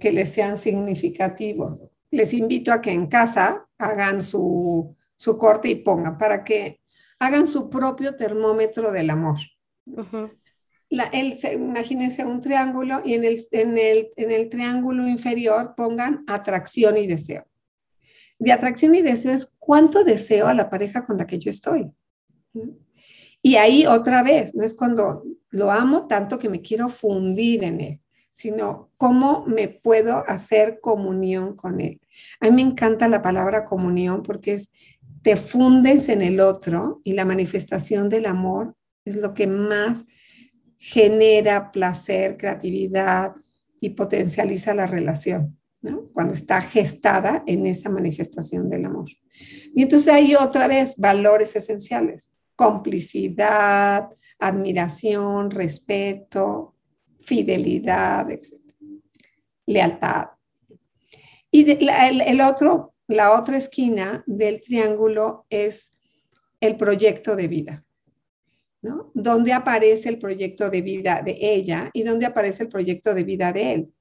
que 0.00 0.12
les 0.12 0.32
sean 0.32 0.56
significativos. 0.56 1.78
Les 2.10 2.32
invito 2.32 2.72
a 2.72 2.80
que 2.80 2.92
en 2.92 3.06
casa 3.06 3.66
hagan 3.76 4.22
su, 4.22 4.96
su 5.14 5.36
corte 5.36 5.68
y 5.68 5.74
pongan 5.74 6.16
para 6.16 6.42
que 6.42 6.80
hagan 7.18 7.48
su 7.48 7.68
propio 7.70 8.16
termómetro 8.16 8.92
del 8.92 9.10
amor. 9.10 9.38
imagínense 10.90 12.24
un 12.24 12.40
triángulo 12.40 13.02
y 13.04 13.14
en 13.14 13.24
el, 13.24 13.40
en, 13.52 13.78
el, 13.78 14.08
en 14.16 14.30
el 14.30 14.48
triángulo 14.48 15.06
inferior 15.06 15.74
pongan 15.76 16.24
atracción 16.26 16.96
y 16.96 17.06
deseo. 17.06 17.46
De 18.38 18.52
atracción 18.52 18.94
y 18.94 19.02
deseo 19.02 19.32
es 19.32 19.54
cuánto 19.58 20.04
deseo 20.04 20.46
a 20.46 20.54
la 20.54 20.70
pareja 20.70 21.04
con 21.04 21.18
la 21.18 21.26
que 21.26 21.38
yo 21.38 21.50
estoy. 21.50 21.90
Y 23.42 23.56
ahí 23.56 23.86
otra 23.86 24.22
vez, 24.22 24.54
no 24.54 24.64
es 24.64 24.74
cuando 24.74 25.24
lo 25.50 25.70
amo 25.70 26.06
tanto 26.06 26.38
que 26.38 26.48
me 26.48 26.60
quiero 26.60 26.88
fundir 26.88 27.64
en 27.64 27.80
él, 27.80 28.00
sino 28.30 28.90
cómo 28.96 29.44
me 29.46 29.68
puedo 29.68 30.24
hacer 30.28 30.80
comunión 30.80 31.56
con 31.56 31.80
él. 31.80 32.00
A 32.40 32.46
mí 32.46 32.52
me 32.52 32.70
encanta 32.70 33.08
la 33.08 33.22
palabra 33.22 33.64
comunión 33.64 34.22
porque 34.22 34.54
es 34.54 34.70
te 35.28 35.36
fundes 35.36 36.08
en 36.08 36.22
el 36.22 36.40
otro 36.40 37.02
y 37.04 37.12
la 37.12 37.26
manifestación 37.26 38.08
del 38.08 38.24
amor 38.24 38.74
es 39.04 39.16
lo 39.16 39.34
que 39.34 39.46
más 39.46 40.06
genera 40.78 41.70
placer, 41.70 42.38
creatividad 42.38 43.34
y 43.78 43.90
potencializa 43.90 44.72
la 44.72 44.86
relación, 44.86 45.58
¿no? 45.82 46.08
Cuando 46.14 46.32
está 46.32 46.62
gestada 46.62 47.44
en 47.46 47.66
esa 47.66 47.90
manifestación 47.90 48.70
del 48.70 48.86
amor. 48.86 49.10
Y 49.74 49.82
entonces 49.82 50.10
hay 50.10 50.34
otra 50.34 50.66
vez 50.66 50.96
valores 50.96 51.54
esenciales 51.56 52.32
complicidad, 52.56 54.08
admiración, 54.38 55.50
respeto, 55.50 56.74
fidelidad, 57.20 58.30
etc. 58.30 58.54
Lealtad. 59.66 60.28
Y 61.50 61.70
el, 61.70 62.40
otro, 62.40 62.94
la 63.08 63.38
otra 63.38 63.56
esquina 63.56 64.22
del 64.26 64.60
triángulo 64.60 65.46
es 65.48 65.96
el 66.60 66.76
proyecto 66.76 67.36
de 67.36 67.48
vida, 67.48 67.84
¿no? 68.82 69.10
Donde 69.14 69.54
aparece 69.54 70.10
el 70.10 70.18
proyecto 70.18 70.68
de 70.68 70.82
vida 70.82 71.22
de 71.24 71.36
ella 71.40 71.90
y 71.94 72.02
donde 72.02 72.26
aparece 72.26 72.64
el 72.64 72.68
proyecto 72.68 73.14
de 73.14 73.24
vida 73.24 73.52
de 73.52 73.72
él. 73.72 73.92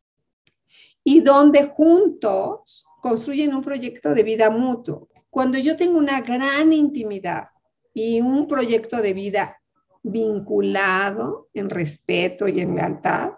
Y 1.05 1.21
donde 1.21 1.63
juntos 1.63 2.85
construyen 3.01 3.55
un 3.55 3.61
proyecto 3.61 4.13
de 4.13 4.23
vida 4.23 4.49
mutuo. 4.49 5.07
Cuando 5.29 5.57
yo 5.57 5.77
tengo 5.77 5.97
una 5.97 6.19
gran 6.19 6.73
intimidad 6.73 7.47
y 7.93 8.19
un 8.19 8.45
proyecto 8.45 9.01
de 9.01 9.13
vida 9.13 9.61
vinculado 10.03 11.47
en 11.53 11.69
respeto 11.69 12.49
y 12.49 12.59
en 12.59 12.75
lealtad, 12.75 13.31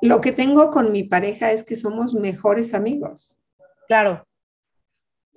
lo 0.00 0.20
que 0.20 0.30
tengo 0.30 0.70
con 0.70 0.92
mi 0.92 1.02
pareja 1.02 1.50
es 1.50 1.64
que 1.64 1.74
somos 1.74 2.14
mejores 2.14 2.72
amigos. 2.72 3.36
Claro. 3.88 4.27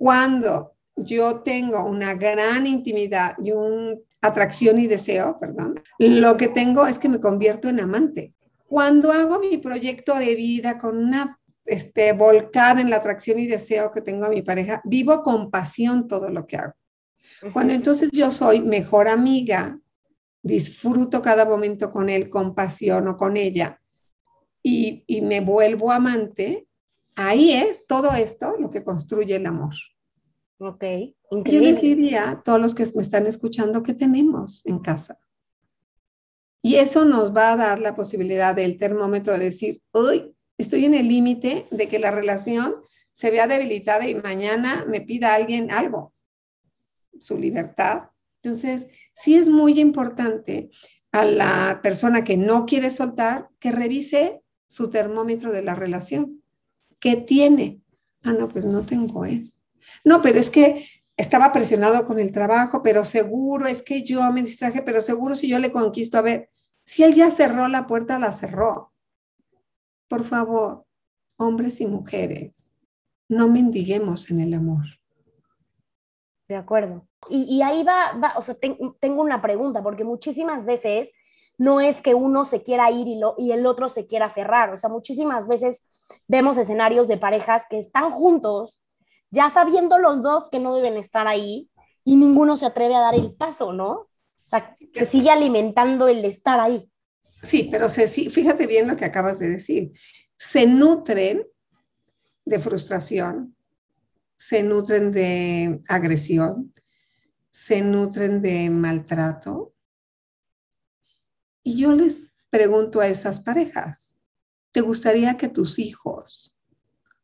Cuando 0.02 0.72
yo 0.96 1.42
tengo 1.42 1.84
una 1.84 2.14
gran 2.14 2.66
intimidad 2.66 3.36
y 3.40 3.52
una 3.52 3.94
atracción 4.20 4.80
y 4.80 4.88
deseo, 4.88 5.38
perdón, 5.38 5.80
lo 5.98 6.36
que 6.36 6.48
tengo 6.48 6.88
es 6.88 6.98
que 6.98 7.08
me 7.08 7.20
convierto 7.20 7.68
en 7.68 7.78
amante. 7.78 8.34
Cuando 8.66 9.12
hago 9.12 9.38
mi 9.38 9.58
proyecto 9.58 10.16
de 10.16 10.34
vida 10.34 10.76
con 10.76 10.96
una 10.96 11.38
este, 11.64 12.12
volcada 12.14 12.80
en 12.80 12.90
la 12.90 12.96
atracción 12.96 13.38
y 13.38 13.46
deseo 13.46 13.92
que 13.92 14.00
tengo 14.00 14.24
a 14.24 14.30
mi 14.30 14.42
pareja, 14.42 14.82
vivo 14.82 15.22
con 15.22 15.52
pasión 15.52 16.08
todo 16.08 16.30
lo 16.30 16.48
que 16.48 16.56
hago. 16.56 16.74
Cuando 17.52 17.72
entonces 17.72 18.10
yo 18.10 18.32
soy 18.32 18.58
mejor 18.58 19.06
amiga, 19.06 19.78
disfruto 20.42 21.22
cada 21.22 21.44
momento 21.44 21.92
con 21.92 22.08
él, 22.08 22.28
con 22.28 22.56
pasión 22.56 23.06
o 23.06 23.16
con 23.16 23.36
ella, 23.36 23.80
y, 24.64 25.04
me 25.22 25.38
vuelvo 25.40 25.92
amante, 25.92 26.66
ahí 27.14 27.52
es 27.52 27.86
todo 27.86 28.10
esto 28.14 28.56
lo 28.58 28.68
que 28.68 28.82
construye 28.82 29.36
el 29.36 29.46
amor. 29.46 29.74
Ok, 30.64 30.84
increíble. 31.32 31.52
Yo 31.52 31.60
les 31.60 31.80
diría 31.82 32.30
a 32.30 32.42
todos 32.42 32.60
los 32.60 32.72
que 32.72 32.86
me 32.94 33.02
están 33.02 33.26
escuchando 33.26 33.82
que 33.82 33.94
tenemos 33.94 34.64
en 34.64 34.78
casa. 34.78 35.18
Y 36.62 36.76
eso 36.76 37.04
nos 37.04 37.34
va 37.34 37.52
a 37.52 37.56
dar 37.56 37.80
la 37.80 37.96
posibilidad 37.96 38.54
del 38.54 38.78
termómetro 38.78 39.32
de 39.32 39.40
decir, 39.40 39.82
hoy 39.90 40.36
estoy 40.56 40.84
en 40.84 40.94
el 40.94 41.08
límite 41.08 41.66
de 41.72 41.88
que 41.88 41.98
la 41.98 42.12
relación 42.12 42.76
se 43.10 43.32
vea 43.32 43.48
debilitada 43.48 44.06
y 44.06 44.14
mañana 44.14 44.84
me 44.86 45.00
pida 45.00 45.34
alguien 45.34 45.72
algo 45.72 46.12
su 47.18 47.38
libertad. 47.38 48.10
Entonces, 48.42 48.86
sí 49.14 49.34
es 49.34 49.48
muy 49.48 49.80
importante 49.80 50.70
a 51.10 51.24
la 51.24 51.80
persona 51.82 52.22
que 52.22 52.36
no 52.36 52.66
quiere 52.66 52.90
soltar 52.90 53.48
que 53.58 53.72
revise 53.72 54.42
su 54.68 54.90
termómetro 54.90 55.50
de 55.50 55.62
la 55.62 55.74
relación. 55.74 56.42
¿Qué 57.00 57.16
tiene? 57.16 57.80
Ah, 58.22 58.32
no, 58.32 58.48
pues 58.48 58.64
no 58.64 58.82
tengo 58.82 59.24
eso. 59.24 59.52
No, 60.04 60.22
pero 60.22 60.38
es 60.38 60.50
que 60.50 60.86
estaba 61.16 61.52
presionado 61.52 62.06
con 62.06 62.18
el 62.18 62.32
trabajo, 62.32 62.82
pero 62.82 63.04
seguro 63.04 63.66
es 63.66 63.82
que 63.82 64.02
yo 64.02 64.20
me 64.32 64.42
distraje, 64.42 64.82
pero 64.82 65.00
seguro 65.00 65.36
si 65.36 65.48
yo 65.48 65.58
le 65.58 65.72
conquisto, 65.72 66.18
a 66.18 66.22
ver, 66.22 66.50
si 66.84 67.04
él 67.04 67.14
ya 67.14 67.30
cerró 67.30 67.68
la 67.68 67.86
puerta, 67.86 68.18
la 68.18 68.32
cerró. 68.32 68.92
Por 70.08 70.24
favor, 70.24 70.84
hombres 71.36 71.80
y 71.80 71.86
mujeres, 71.86 72.76
no 73.28 73.48
mendiguemos 73.48 74.30
en 74.30 74.40
el 74.40 74.54
amor. 74.54 74.84
De 76.48 76.56
acuerdo. 76.56 77.06
Y, 77.28 77.62
ahí 77.62 77.84
va, 77.84 78.34
o 78.36 78.42
sea, 78.42 78.56
tengo 78.56 79.22
una 79.22 79.40
pregunta, 79.40 79.82
porque 79.82 80.04
muchísimas 80.04 80.66
veces 80.66 81.12
no 81.56 81.80
es 81.80 82.02
que 82.02 82.14
uno 82.14 82.44
se 82.44 82.62
quiera 82.62 82.90
ir 82.90 83.06
y, 83.06 83.18
lo, 83.18 83.36
y 83.38 83.52
el 83.52 83.64
otro 83.66 83.88
se 83.88 84.06
quiera 84.06 84.26
aferrar. 84.26 84.72
O 84.72 84.76
sea, 84.76 84.90
muchísimas 84.90 85.46
veces 85.46 85.86
vemos 86.26 86.58
escenarios 86.58 87.06
de 87.06 87.18
parejas 87.18 87.64
que 87.70 87.78
están 87.78 88.10
juntos, 88.10 88.76
ya 89.32 89.50
sabiendo 89.50 89.98
los 89.98 90.22
dos 90.22 90.50
que 90.50 90.60
no 90.60 90.74
deben 90.74 90.96
estar 90.96 91.26
ahí, 91.26 91.70
y 92.04 92.16
ninguno 92.16 92.56
se 92.56 92.66
atreve 92.66 92.94
a 92.94 93.00
dar 93.00 93.14
el 93.14 93.34
paso, 93.34 93.72
¿no? 93.72 93.90
O 93.92 94.08
sea, 94.44 94.74
se 94.92 95.06
sigue 95.06 95.30
alimentando 95.30 96.06
el 96.08 96.20
de 96.20 96.28
estar 96.28 96.60
ahí. 96.60 96.90
Sí, 97.42 97.68
pero 97.70 97.88
se, 97.88 98.08
fíjate 98.08 98.66
bien 98.66 98.86
lo 98.86 98.96
que 98.96 99.04
acabas 99.04 99.38
de 99.38 99.48
decir. 99.48 99.92
Se 100.36 100.66
nutren 100.66 101.46
de 102.44 102.58
frustración, 102.58 103.56
se 104.36 104.62
nutren 104.62 105.12
de 105.12 105.80
agresión, 105.88 106.74
se 107.48 107.80
nutren 107.80 108.42
de 108.42 108.68
maltrato. 108.68 109.72
Y 111.62 111.78
yo 111.78 111.94
les 111.94 112.26
pregunto 112.50 113.00
a 113.00 113.08
esas 113.08 113.40
parejas, 113.40 114.16
¿te 114.72 114.82
gustaría 114.82 115.36
que 115.36 115.48
tus 115.48 115.78
hijos 115.78 116.58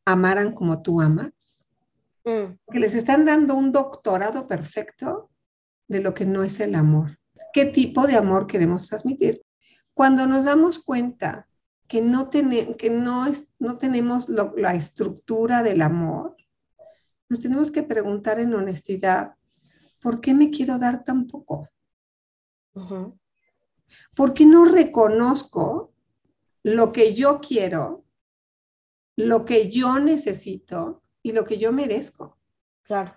amaran 0.04 0.52
como 0.52 0.80
tú 0.80 1.00
amas? 1.00 1.57
Mm. 2.28 2.58
Que 2.70 2.78
les 2.78 2.94
están 2.94 3.24
dando 3.24 3.54
un 3.54 3.72
doctorado 3.72 4.46
perfecto 4.46 5.30
de 5.86 6.02
lo 6.02 6.12
que 6.12 6.26
no 6.26 6.44
es 6.44 6.60
el 6.60 6.74
amor. 6.74 7.18
¿Qué 7.54 7.64
tipo 7.64 8.06
de 8.06 8.16
amor 8.16 8.46
queremos 8.46 8.86
transmitir? 8.86 9.42
Cuando 9.94 10.26
nos 10.26 10.44
damos 10.44 10.84
cuenta 10.84 11.48
que 11.86 12.02
no, 12.02 12.28
que 12.28 12.90
no, 12.90 13.26
es, 13.26 13.48
no 13.58 13.78
tenemos 13.78 14.28
la 14.28 14.74
estructura 14.74 15.62
del 15.62 15.80
amor, 15.80 16.36
nos 17.30 17.40
tenemos 17.40 17.70
que 17.70 17.82
preguntar 17.82 18.38
en 18.40 18.54
honestidad, 18.54 19.34
¿por 19.98 20.20
qué 20.20 20.34
me 20.34 20.50
quiero 20.50 20.78
dar 20.78 21.04
tan 21.04 21.26
poco? 21.26 21.70
¿Por 24.14 24.34
qué 24.34 24.44
no 24.44 24.66
reconozco 24.66 25.94
lo 26.62 26.92
que 26.92 27.14
yo 27.14 27.40
quiero, 27.40 28.04
lo 29.16 29.46
que 29.46 29.70
yo 29.70 29.98
necesito 29.98 31.02
y 31.22 31.32
lo 31.32 31.44
que 31.44 31.58
yo 31.58 31.72
merezco? 31.72 32.36
Claro. 32.82 33.14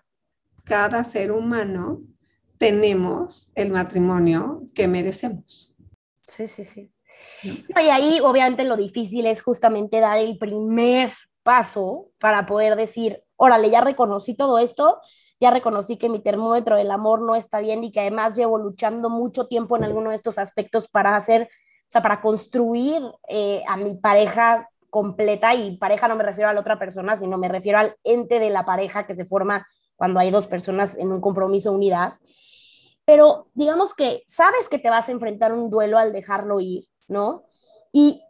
Cada 0.64 1.04
ser 1.04 1.32
humano 1.32 2.02
tenemos 2.58 3.52
el 3.56 3.72
matrimonio 3.72 4.64
que 4.76 4.88
merecemos. 4.88 5.74
Sí, 6.22 6.48
sí, 6.48 6.64
sí. 6.64 6.94
Y 7.44 7.90
ahí 7.90 8.20
obviamente 8.22 8.64
lo 8.64 8.78
difícil 8.78 9.26
es 9.26 9.42
justamente 9.42 10.00
dar 10.00 10.18
el 10.18 10.38
primer 10.38 11.12
paso 11.44 12.12
para 12.20 12.46
poder 12.46 12.76
decir, 12.76 13.24
órale, 13.36 13.70
ya 13.70 13.82
reconocí 13.82 14.36
todo 14.36 14.60
esto, 14.60 15.02
ya 15.40 15.50
reconocí 15.50 15.98
que 15.98 16.10
mi 16.10 16.20
termómetro 16.20 16.76
del 16.76 16.92
amor 16.92 17.22
no 17.22 17.36
está 17.36 17.60
bien 17.60 17.84
y 17.84 17.92
que 17.92 18.02
además 18.02 18.38
llevo 18.38 18.58
luchando 18.58 19.10
mucho 19.10 19.48
tiempo 19.48 19.76
en 19.76 19.84
alguno 19.84 20.12
de 20.12 20.16
estos 20.16 20.38
aspectos 20.38 20.88
para 20.88 21.16
hacer, 21.16 21.44
o 21.44 21.92
sea, 21.92 22.02
para 22.02 22.22
construir 22.22 23.02
eh, 23.28 23.64
a 23.68 23.76
mi 23.78 23.96
pareja 23.96 24.70
completa 24.92 25.56
y 25.56 25.78
pareja 25.78 26.08
no 26.08 26.16
me 26.16 26.24
refiero 26.24 26.50
a 26.50 26.54
la 26.54 26.60
otra 26.60 26.78
persona, 26.78 27.18
sino 27.18 27.40
me 27.40 27.48
refiero 27.48 27.80
al 27.80 27.96
ente 28.04 28.40
de 28.40 28.52
la 28.52 28.66
pareja 28.66 29.08
que 29.08 29.16
se 29.16 29.26
forma 29.26 29.66
cuando 29.96 30.20
hay 30.20 30.30
dos 30.30 30.48
personas 30.48 30.98
en 30.98 31.12
un 31.12 31.22
compromiso 31.22 31.72
unidas. 31.72 32.20
Pero 33.06 33.48
digamos 33.54 33.96
que 33.96 34.24
sabes 34.28 34.70
que 34.70 34.78
te 34.78 34.90
vas 34.90 35.10
a 35.10 35.14
enfrentar 35.14 35.54
un 35.54 35.70
duelo 35.70 35.98
al 35.98 36.12
dejarlo 36.12 36.60
ir, 36.60 36.84
¿no? 37.08 37.46
Y 37.92 38.22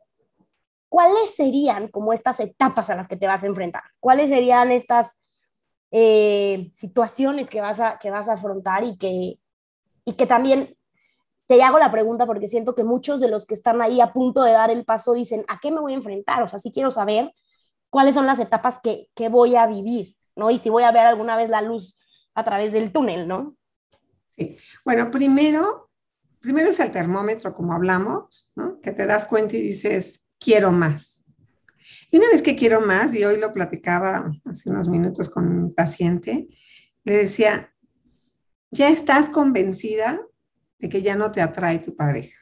¿cuáles 0.87 1.35
serían 1.35 1.87
como 1.87 2.13
estas 2.13 2.39
etapas 2.39 2.89
a 2.89 2.95
las 2.95 3.07
que 3.07 3.17
te 3.17 3.27
vas 3.27 3.43
a 3.43 3.47
enfrentar? 3.47 3.83
¿Cuáles 3.99 4.29
serían 4.29 4.71
estas 4.71 5.17
eh, 5.89 6.69
situaciones 6.73 7.49
que 7.49 7.59
vas, 7.59 7.79
a, 7.79 7.97
que 7.97 8.11
vas 8.11 8.29
a 8.29 8.33
afrontar 8.33 8.83
y 8.83 8.97
que, 8.97 9.39
y 10.05 10.13
que 10.13 10.27
también 10.27 10.77
te 11.51 11.61
hago 11.63 11.79
la 11.79 11.91
pregunta 11.91 12.25
porque 12.25 12.47
siento 12.47 12.75
que 12.75 12.85
muchos 12.85 13.19
de 13.19 13.27
los 13.27 13.45
que 13.45 13.55
están 13.55 13.81
ahí 13.81 13.99
a 13.99 14.13
punto 14.13 14.41
de 14.41 14.53
dar 14.53 14.71
el 14.71 14.85
paso 14.85 15.11
dicen, 15.11 15.43
¿a 15.49 15.59
qué 15.61 15.69
me 15.69 15.81
voy 15.81 15.91
a 15.91 15.97
enfrentar? 15.97 16.41
O 16.43 16.47
sea, 16.47 16.59
sí 16.59 16.71
quiero 16.71 16.91
saber 16.91 17.33
cuáles 17.89 18.15
son 18.15 18.25
las 18.25 18.39
etapas 18.39 18.79
que, 18.81 19.09
que 19.15 19.27
voy 19.27 19.57
a 19.57 19.67
vivir, 19.67 20.15
¿no? 20.37 20.49
Y 20.49 20.57
si 20.59 20.69
voy 20.69 20.83
a 20.83 20.93
ver 20.93 21.05
alguna 21.05 21.35
vez 21.35 21.49
la 21.49 21.61
luz 21.61 21.97
a 22.35 22.45
través 22.45 22.71
del 22.71 22.93
túnel, 22.93 23.27
¿no? 23.27 23.57
Sí. 24.29 24.57
Bueno, 24.85 25.11
primero, 25.11 25.89
primero 26.39 26.69
es 26.69 26.79
el 26.79 26.89
termómetro, 26.89 27.53
como 27.53 27.73
hablamos, 27.73 28.53
¿no? 28.55 28.79
Que 28.79 28.93
te 28.93 29.05
das 29.05 29.25
cuenta 29.25 29.57
y 29.57 29.61
dices, 29.61 30.23
quiero 30.39 30.71
más. 30.71 31.25
Y 32.11 32.17
una 32.17 32.29
vez 32.29 32.41
que 32.41 32.55
quiero 32.55 32.79
más, 32.79 33.13
y 33.13 33.25
hoy 33.25 33.37
lo 33.37 33.51
platicaba 33.51 34.31
hace 34.45 34.69
unos 34.69 34.87
minutos 34.87 35.29
con 35.29 35.49
un 35.49 35.75
paciente, 35.75 36.47
le 37.03 37.17
decía, 37.17 37.73
ya 38.71 38.87
estás 38.87 39.27
convencida 39.27 40.21
de 40.81 40.89
que 40.89 41.01
ya 41.01 41.15
no 41.15 41.31
te 41.31 41.41
atrae 41.41 41.79
tu 41.79 41.95
pareja. 41.95 42.37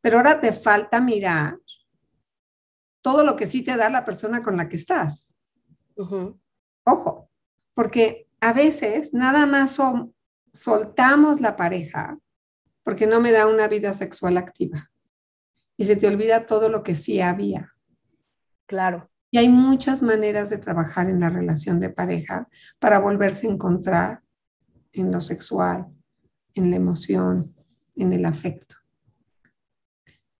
Pero 0.00 0.16
ahora 0.16 0.40
te 0.40 0.52
falta 0.52 1.00
mirar 1.00 1.58
todo 3.02 3.22
lo 3.22 3.36
que 3.36 3.46
sí 3.46 3.62
te 3.62 3.76
da 3.76 3.90
la 3.90 4.04
persona 4.04 4.42
con 4.42 4.56
la 4.56 4.68
que 4.68 4.76
estás. 4.76 5.34
Ojo, 6.84 7.30
porque 7.74 8.28
a 8.40 8.52
veces 8.52 9.12
nada 9.12 9.46
más 9.46 9.78
soltamos 10.52 11.40
la 11.40 11.56
pareja 11.56 12.18
porque 12.82 13.06
no 13.06 13.20
me 13.20 13.32
da 13.32 13.46
una 13.48 13.68
vida 13.68 13.92
sexual 13.92 14.36
activa. 14.38 14.90
Y 15.76 15.84
se 15.84 15.96
te 15.96 16.06
olvida 16.06 16.46
todo 16.46 16.68
lo 16.68 16.82
que 16.82 16.94
sí 16.94 17.20
había. 17.20 17.74
Claro. 18.64 19.10
Y 19.30 19.38
hay 19.38 19.48
muchas 19.48 20.02
maneras 20.02 20.48
de 20.50 20.58
trabajar 20.58 21.10
en 21.10 21.20
la 21.20 21.28
relación 21.28 21.80
de 21.80 21.90
pareja 21.90 22.48
para 22.78 22.98
volverse 23.00 23.46
a 23.46 23.50
encontrar 23.50 24.22
en 24.96 25.12
lo 25.12 25.20
sexual, 25.20 25.86
en 26.54 26.70
la 26.70 26.76
emoción, 26.76 27.54
en 27.94 28.12
el 28.12 28.24
afecto. 28.24 28.76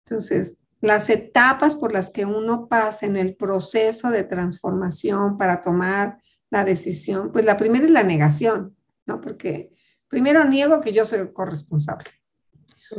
Entonces, 0.04 0.60
las 0.80 1.10
etapas 1.10 1.74
por 1.74 1.92
las 1.92 2.10
que 2.10 2.24
uno 2.24 2.68
pasa 2.68 3.06
en 3.06 3.16
el 3.16 3.36
proceso 3.36 4.10
de 4.10 4.24
transformación 4.24 5.38
para 5.38 5.62
tomar 5.62 6.18
la 6.50 6.64
decisión, 6.64 7.32
pues 7.32 7.44
la 7.44 7.56
primera 7.56 7.84
es 7.84 7.90
la 7.90 8.02
negación, 8.02 8.76
¿no? 9.04 9.20
Porque 9.20 9.70
primero 10.08 10.44
niego 10.44 10.80
que 10.80 10.92
yo 10.92 11.04
soy 11.04 11.32
corresponsable 11.32 12.10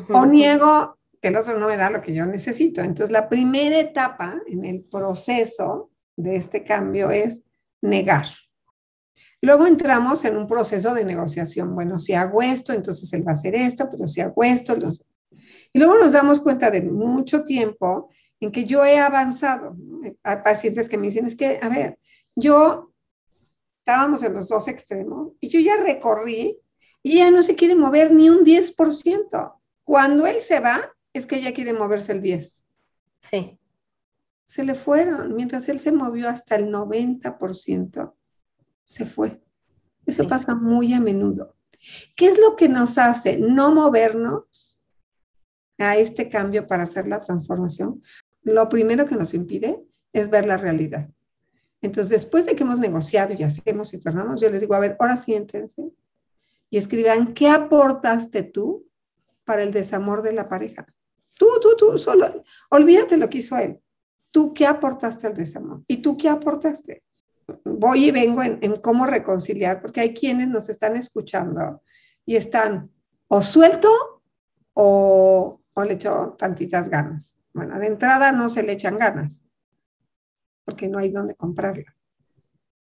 o 0.10 0.26
niego 0.26 0.98
que 1.22 1.30
el 1.30 1.38
otro 1.38 1.58
no 1.58 1.68
me 1.68 1.78
da 1.78 1.90
lo 1.90 2.02
que 2.02 2.14
yo 2.14 2.26
necesito. 2.26 2.82
Entonces, 2.82 3.12
la 3.12 3.30
primera 3.30 3.80
etapa 3.80 4.40
en 4.46 4.66
el 4.66 4.84
proceso 4.84 5.92
de 6.16 6.36
este 6.36 6.64
cambio 6.64 7.10
es 7.10 7.44
negar. 7.82 8.28
Luego 9.42 9.68
entramos 9.68 10.26
en 10.26 10.36
un 10.36 10.48
proceso 10.48 10.94
de 10.94 11.06
negociación. 11.06 11.76
Bueno, 11.76 12.00
si 12.00 12.14
hago 12.14 12.42
esto, 12.42 12.74
entonces 12.74 13.12
él 13.14 13.28
va 13.28 13.32
a 13.32 13.36
hacer 13.36 13.56
esto, 13.56 13.88
pero 13.90 14.08
si 14.08 14.22
hago 14.22 14.44
esto, 14.44 14.76
y 15.74 15.80
luego 15.80 15.98
nos 15.98 16.14
damos 16.14 16.40
cuenta 16.40 16.72
de 16.72 16.82
mucho 16.82 17.44
tiempo 17.44 18.10
en 18.40 18.52
que 18.52 18.64
yo 18.64 18.84
he 18.84 19.00
avanzado. 19.00 19.76
Hay 20.24 20.38
pacientes 20.38 20.90
que 20.90 20.98
me 20.98 21.08
dicen, 21.08 21.26
es 21.26 21.36
que, 21.36 21.60
a 21.62 21.70
ver, 21.70 22.00
yo 22.36 22.94
estábamos 23.80 24.24
en 24.24 24.34
los 24.34 24.50
dos 24.50 24.68
extremos 24.68 25.34
y 25.40 25.50
yo 25.50 25.60
ya 25.60 25.78
recorrí 25.78 26.58
y 27.04 27.18
ya 27.18 27.32
no 27.32 27.44
se 27.44 27.56
quiere 27.56 27.76
mover 27.76 28.12
ni 28.12 28.30
un 28.30 28.44
10%. 28.44 29.54
Cuando 29.84 30.28
él 30.28 30.42
se 30.42 30.60
va, 30.60 30.94
es 31.14 31.26
que 31.26 31.38
ella 31.38 31.54
quiere 31.54 31.74
moverse 31.74 32.12
el 32.12 32.22
10. 32.22 32.66
Sí. 33.20 33.60
Se 34.44 34.64
le 34.64 34.76
fueron, 34.76 35.36
mientras 35.36 35.70
él 35.70 35.80
se 35.80 35.92
movió 35.92 36.28
hasta 36.28 36.56
el 36.56 36.72
90% 36.72 38.14
se 38.88 39.06
fue. 39.06 39.42
Eso 40.06 40.26
pasa 40.28 40.56
muy 40.56 40.94
a 40.94 41.02
menudo. 41.02 41.56
¿Qué 42.16 42.28
es 42.30 42.40
lo 42.40 42.56
que 42.56 42.70
nos 42.70 42.98
hace 42.98 43.38
no 43.38 43.76
movernos 43.76 44.82
a 45.78 45.98
este 45.98 46.30
cambio 46.30 46.66
para 46.66 46.84
hacer 46.84 47.08
la 47.08 47.20
transformación? 47.20 48.02
Lo 48.44 48.70
primero 48.70 49.06
que 49.06 49.16
nos 49.16 49.34
impide 49.34 49.86
es 50.14 50.30
ver 50.30 50.48
la 50.48 50.56
realidad. 50.56 51.10
Entonces, 51.82 52.10
después 52.10 52.46
de 52.46 52.56
que 52.56 52.64
hemos 52.64 52.80
negociado 52.80 53.34
y 53.34 53.44
hacemos 53.44 53.94
y 53.94 54.00
tornamos, 54.00 54.40
yo 54.40 54.50
les 54.50 54.62
digo, 54.62 54.74
a 54.74 54.80
ver, 54.80 54.96
ahora 55.00 55.18
siéntense 55.18 55.92
y 56.70 56.78
escriban 56.78 57.34
qué 57.34 57.50
aportaste 57.50 58.44
tú 58.44 58.88
para 59.44 59.64
el 59.64 59.72
desamor 59.72 60.22
de 60.22 60.32
la 60.32 60.48
pareja. 60.48 60.88
Tú, 61.38 61.48
tú, 61.62 61.76
tú, 61.78 61.98
solo, 61.98 62.44
olvídate 62.70 63.18
lo 63.18 63.30
que 63.30 63.40
hizo 63.40 63.58
él. 63.58 63.82
Tú 64.32 64.54
qué 64.54 64.66
aportaste 64.66 65.28
al 65.28 65.36
desamor 65.36 65.84
y 65.88 65.98
tú 65.98 66.16
qué 66.18 66.30
aportaste 66.30 67.04
voy 67.64 68.06
y 68.06 68.12
vengo 68.12 68.44
en, 68.44 68.76
cómo 68.78 69.06
reconciliar, 69.06 69.82
porque 69.82 70.02
hay 70.02 70.14
quienes 70.14 70.48
nos 70.48 70.70
están 70.70 70.96
escuchando 70.96 71.82
y 72.26 72.36
están 72.36 72.92
o 73.28 73.42
suelto 73.42 73.90
o, 74.74 75.62
o 75.74 75.84
le 75.84 75.94
echo 75.94 76.36
tantitas 76.38 76.90
ganas. 76.90 77.38
Bueno, 77.54 77.80
de 77.80 77.88
entrada 77.88 78.32
no 78.32 78.50
se 78.50 78.64
le 78.64 78.74
echan 78.74 78.98
ganas, 78.98 79.46
porque 80.64 80.88
no 80.88 81.00
hay 81.00 81.10
dónde 81.10 81.36
comprarla. 81.36 81.96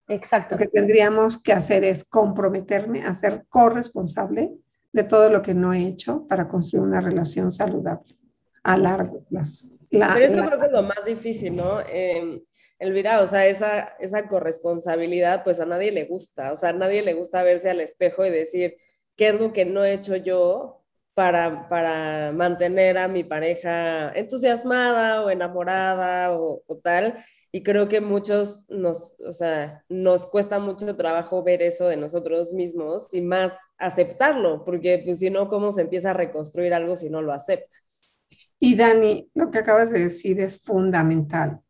Exacto. 0.08 0.56
Lo 0.56 0.60
que 0.60 0.68
tendríamos 0.68 1.42
que 1.42 1.54
hacer 1.54 1.84
es 1.84 2.04
comprometerme 2.04 3.04
a 3.04 3.14
ser 3.14 3.46
corresponsable 3.48 4.54
de 4.92 5.04
todo 5.04 5.30
lo 5.30 5.42
que 5.42 5.54
no 5.54 5.74
he 5.74 5.88
hecho 5.88 6.28
para 6.28 6.48
construir 6.48 6.84
una 6.84 7.02
relación 7.02 7.52
saludable 7.52 8.16
a 8.64 8.78
largo 8.78 9.24
plazo. 9.24 9.68
Pero 9.90 10.26
eso 10.26 10.46
creo 10.46 10.60
que 10.60 10.66
es 10.68 10.72
lo 10.72 10.84
más 10.84 11.06
difícil, 11.06 11.56
¿no? 11.56 11.80
Eh, 11.82 12.44
Elvira, 12.84 13.22
o 13.22 13.28
sea, 13.28 13.48
esa, 13.48 13.96
esa 14.00 14.28
corresponsabilidad, 14.28 15.44
pues 15.44 15.60
a 15.60 15.66
nadie 15.66 15.92
le 15.92 16.06
gusta, 16.06 16.52
o 16.52 16.58
sea, 16.58 16.70
a 16.70 16.74
nadie 16.74 17.02
le 17.02 17.14
gusta 17.14 17.44
verse 17.44 17.70
al 17.70 17.82
espejo 17.82 18.26
y 18.26 18.30
decir, 18.30 18.78
¿qué 19.16 19.30
es 19.30 19.40
lo 19.40 19.54
que 19.54 19.66
no 19.66 19.84
he 19.84 19.94
hecho 19.94 20.16
yo 20.18 20.84
para, 21.14 21.70
para 21.70 22.32
mantener 22.34 22.98
a 22.98 23.08
mi 23.08 23.24
pareja 23.24 24.12
entusiasmada 24.14 25.24
o 25.24 25.30
enamorada 25.30 26.34
o, 26.38 26.64
tal? 26.84 27.24
Y 27.52 27.64
creo 27.64 27.88
que 27.88 28.02
muchos 28.02 28.66
nos, 28.70 29.16
o 29.28 29.32
sea, 29.32 29.86
nos 29.88 30.26
cuesta 30.28 30.60
mucho 30.60 30.96
trabajo 30.98 31.44
ver 31.44 31.62
eso 31.62 31.88
de 31.88 31.98
nosotros 31.98 32.52
mismos 32.52 33.14
y 33.14 33.22
más 33.22 33.54
aceptarlo, 33.78 34.66
porque 34.66 35.02
pues 35.06 35.20
si 35.20 35.30
no, 35.30 35.48
¿cómo 35.50 35.72
se 35.72 35.82
empieza 35.82 36.12
a 36.12 36.14
reconstruir 36.14 36.74
algo 36.74 36.96
si 36.96 37.10
no 37.10 37.22
lo 37.22 37.32
aceptas? 37.32 38.20
Y 38.60 38.76
Dani, 38.76 39.30
lo 39.36 39.52
que 39.52 39.60
acabas 39.60 39.92
de 39.92 40.00
decir 40.00 40.40
es 40.40 40.62
fundamental 40.62 41.64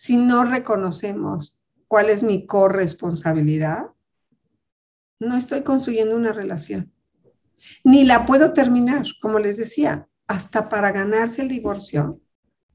si 0.00 0.16
no 0.16 0.46
reconocemos 0.46 1.60
cuál 1.86 2.08
es 2.08 2.22
mi 2.22 2.46
corresponsabilidad, 2.46 3.88
no 5.18 5.36
estoy 5.36 5.60
construyendo 5.60 6.16
una 6.16 6.32
relación. 6.32 6.90
Ni 7.84 8.06
la 8.06 8.24
puedo 8.24 8.54
terminar, 8.54 9.04
como 9.20 9.40
les 9.40 9.58
decía, 9.58 10.08
hasta 10.26 10.70
para 10.70 10.90
ganarse 10.90 11.42
el 11.42 11.48
divorcio. 11.48 12.18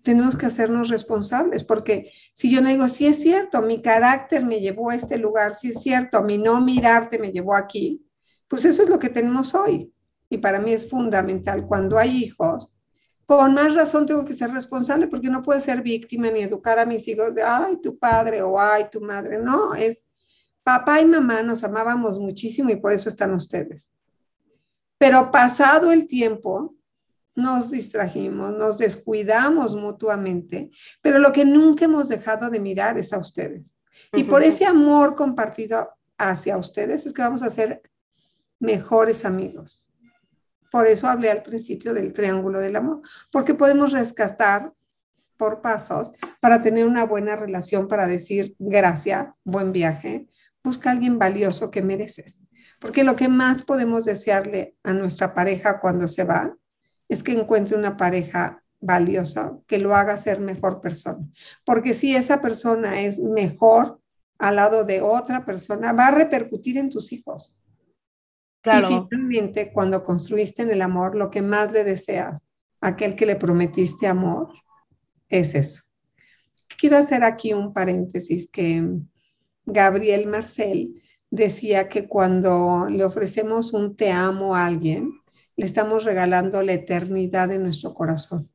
Tenemos 0.03 0.37
que 0.37 0.45
hacernos 0.45 0.89
responsables, 0.89 1.63
porque 1.63 2.11
si 2.35 2.51
yo 2.51 2.61
no 2.61 2.69
digo, 2.69 2.87
sí 2.89 3.07
es 3.07 3.19
cierto, 3.19 3.63
mi 3.63 3.81
carácter 3.81 4.45
me 4.45 4.59
llevó 4.59 4.91
a 4.91 4.95
este 4.95 5.17
lugar, 5.17 5.55
sí 5.55 5.69
es 5.69 5.81
cierto, 5.81 6.21
mi 6.21 6.37
no 6.37 6.61
mirarte 6.61 7.17
me 7.17 7.31
llevó 7.31 7.55
aquí, 7.55 8.05
pues 8.47 8.65
eso 8.65 8.83
es 8.83 8.89
lo 8.89 8.99
que 8.99 9.09
tenemos 9.09 9.55
hoy. 9.55 9.91
Y 10.29 10.37
para 10.37 10.59
mí 10.59 10.73
es 10.73 10.87
fundamental 10.87 11.65
cuando 11.65 11.97
hay 11.97 12.23
hijos, 12.23 12.69
con 13.25 13.53
más 13.53 13.73
razón 13.73 14.05
tengo 14.05 14.23
que 14.23 14.33
ser 14.33 14.51
responsable 14.51 15.07
porque 15.07 15.29
no 15.29 15.41
puedo 15.41 15.59
ser 15.59 15.81
víctima 15.81 16.29
ni 16.29 16.41
educar 16.41 16.77
a 16.77 16.85
mis 16.85 17.07
hijos 17.07 17.35
de, 17.35 17.43
ay, 17.43 17.77
tu 17.81 17.97
padre 17.97 18.41
o 18.41 18.59
ay, 18.59 18.87
tu 18.91 19.01
madre. 19.01 19.39
No, 19.39 19.73
es 19.73 20.05
papá 20.63 21.01
y 21.01 21.05
mamá 21.05 21.41
nos 21.41 21.63
amábamos 21.63 22.19
muchísimo 22.19 22.69
y 22.69 22.75
por 22.75 22.91
eso 22.91 23.09
están 23.09 23.33
ustedes. 23.33 23.95
Pero 24.97 25.31
pasado 25.31 25.91
el 25.91 26.07
tiempo, 26.07 26.75
nos 27.35 27.69
distrajimos, 27.69 28.53
nos 28.53 28.77
descuidamos 28.77 29.75
mutuamente, 29.75 30.71
pero 31.01 31.19
lo 31.19 31.33
que 31.33 31.43
nunca 31.43 31.85
hemos 31.85 32.07
dejado 32.07 32.49
de 32.49 32.59
mirar 32.59 32.97
es 32.97 33.11
a 33.11 33.17
ustedes. 33.17 33.75
Y 34.13 34.23
por 34.23 34.41
ese 34.41 34.65
amor 34.65 35.15
compartido 35.15 35.89
hacia 36.17 36.57
ustedes 36.57 37.05
es 37.05 37.13
que 37.13 37.21
vamos 37.21 37.43
a 37.43 37.49
ser 37.49 37.81
mejores 38.59 39.25
amigos. 39.25 39.89
Por 40.75 40.87
eso 40.87 41.07
hablé 41.07 41.31
al 41.31 41.41
principio 41.41 41.93
del 41.93 42.11
triángulo 42.11 42.59
del 42.59 42.75
amor, 42.75 42.99
porque 43.31 43.53
podemos 43.53 43.93
rescatar 43.93 44.73
por 45.37 45.61
pasos 45.61 46.11
para 46.41 46.61
tener 46.61 46.85
una 46.85 47.05
buena 47.05 47.37
relación, 47.37 47.87
para 47.87 48.07
decir 48.07 48.55
gracias, 48.59 49.39
buen 49.45 49.71
viaje, 49.71 50.27
busca 50.61 50.91
alguien 50.91 51.17
valioso 51.17 51.71
que 51.71 51.81
mereces. 51.81 52.43
Porque 52.81 53.05
lo 53.05 53.15
que 53.15 53.29
más 53.29 53.63
podemos 53.63 54.03
desearle 54.03 54.75
a 54.83 54.91
nuestra 54.91 55.33
pareja 55.33 55.79
cuando 55.79 56.09
se 56.09 56.25
va 56.25 56.53
es 57.07 57.23
que 57.23 57.31
encuentre 57.31 57.77
una 57.77 57.95
pareja 57.95 58.61
valiosa 58.81 59.57
que 59.67 59.77
lo 59.77 59.95
haga 59.95 60.17
ser 60.17 60.41
mejor 60.41 60.81
persona. 60.81 61.25
Porque 61.63 61.93
si 61.93 62.17
esa 62.17 62.41
persona 62.41 62.99
es 62.99 63.21
mejor 63.21 64.01
al 64.39 64.57
lado 64.57 64.83
de 64.83 64.99
otra 64.99 65.45
persona, 65.45 65.93
va 65.93 66.07
a 66.07 66.15
repercutir 66.15 66.77
en 66.77 66.89
tus 66.89 67.13
hijos. 67.13 67.55
Claro. 68.65 68.89
Y 68.89 69.07
finalmente, 69.11 69.71
cuando 69.71 70.03
construiste 70.03 70.63
en 70.63 70.71
el 70.71 70.81
amor, 70.81 71.15
lo 71.15 71.29
que 71.29 71.43
más 71.43 71.71
le 71.71 71.83
deseas 71.83 72.43
a 72.81 72.87
aquel 72.87 73.15
que 73.15 73.27
le 73.27 73.35
prometiste 73.35 74.07
amor 74.07 74.49
es 75.29 75.53
eso. 75.53 75.83
Quiero 76.79 76.97
hacer 76.97 77.23
aquí 77.23 77.53
un 77.53 77.73
paréntesis 77.73 78.49
que 78.49 78.83
Gabriel 79.67 80.25
Marcel 80.25 80.99
decía 81.29 81.89
que 81.89 82.07
cuando 82.07 82.87
le 82.89 83.05
ofrecemos 83.05 83.71
un 83.71 83.95
te 83.95 84.11
amo 84.11 84.55
a 84.55 84.65
alguien, 84.65 85.11
le 85.55 85.67
estamos 85.67 86.03
regalando 86.03 86.63
la 86.63 86.73
eternidad 86.73 87.49
de 87.49 87.59
nuestro 87.59 87.93
corazón. 87.93 88.49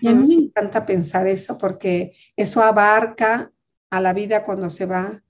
Y 0.00 0.08
a 0.08 0.14
mí 0.14 0.34
me 0.34 0.44
encanta 0.44 0.86
pensar 0.86 1.26
eso 1.26 1.58
porque 1.58 2.14
eso 2.36 2.62
abarca 2.62 3.52
a 3.90 4.00
la 4.00 4.14
vida 4.14 4.46
cuando 4.46 4.70
se 4.70 4.86
va 4.86 5.22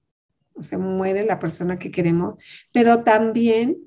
o 0.56 0.62
se 0.62 0.78
muere 0.78 1.24
la 1.24 1.38
persona 1.38 1.78
que 1.78 1.90
queremos, 1.90 2.42
pero 2.72 3.04
también 3.04 3.78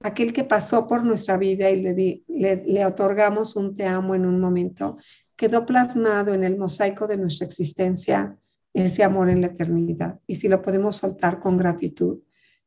aquel 0.00 0.32
que 0.32 0.44
pasó 0.44 0.86
por 0.86 1.04
nuestra 1.04 1.36
vida 1.36 1.70
y 1.70 1.80
le, 1.80 2.22
le, 2.28 2.64
le 2.64 2.86
otorgamos 2.86 3.56
un 3.56 3.74
te 3.74 3.86
amo 3.86 4.14
en 4.14 4.26
un 4.26 4.40
momento, 4.40 4.98
quedó 5.36 5.66
plasmado 5.66 6.34
en 6.34 6.44
el 6.44 6.56
mosaico 6.56 7.06
de 7.06 7.16
nuestra 7.16 7.46
existencia 7.46 8.36
ese 8.74 9.02
amor 9.02 9.28
en 9.28 9.40
la 9.40 9.48
eternidad. 9.48 10.20
Y 10.26 10.36
si 10.36 10.48
lo 10.48 10.62
podemos 10.62 10.96
soltar 10.96 11.40
con 11.40 11.56
gratitud, 11.56 12.20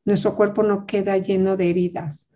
nuestro 0.05 0.35
cuerpo 0.35 0.63
no 0.63 0.85
queda 0.85 1.17
lleno 1.17 1.55
de 1.55 1.69
heridas. 1.69 2.27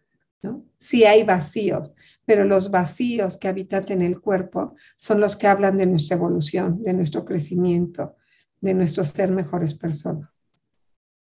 ¿no? 0.42 0.66
Sí 0.78 1.04
hay 1.06 1.24
vacíos, 1.24 1.94
pero 2.26 2.46
los 2.46 2.70
vacíos 2.70 3.38
que 3.38 3.48
habitan 3.48 3.86
en 3.90 4.02
el 4.02 4.20
cuerpo 4.20 4.76
son 4.96 5.20
los 5.20 5.36
que 5.36 5.48
hablan 5.48 5.78
de 5.78 5.88
nuestra 5.88 6.16
evolución, 6.16 6.82
de 6.84 6.94
nuestro 6.94 7.26
crecimiento, 7.26 8.16
de 8.62 8.74
nuestro 8.74 9.04
ser 9.04 9.32
mejores 9.32 9.74
personas. 9.74 10.30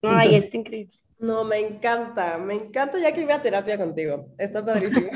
Ay, 0.03 0.37
es 0.37 0.55
increíble. 0.55 0.99
No, 1.19 1.45
me 1.45 1.59
encanta, 1.59 2.39
me 2.39 2.55
encanta 2.55 2.99
ya 3.01 3.13
que 3.13 3.23
iba 3.23 3.35
a 3.35 3.43
terapia 3.43 3.77
contigo. 3.77 4.29
Está 4.39 4.65
padrísimo. 4.65 5.11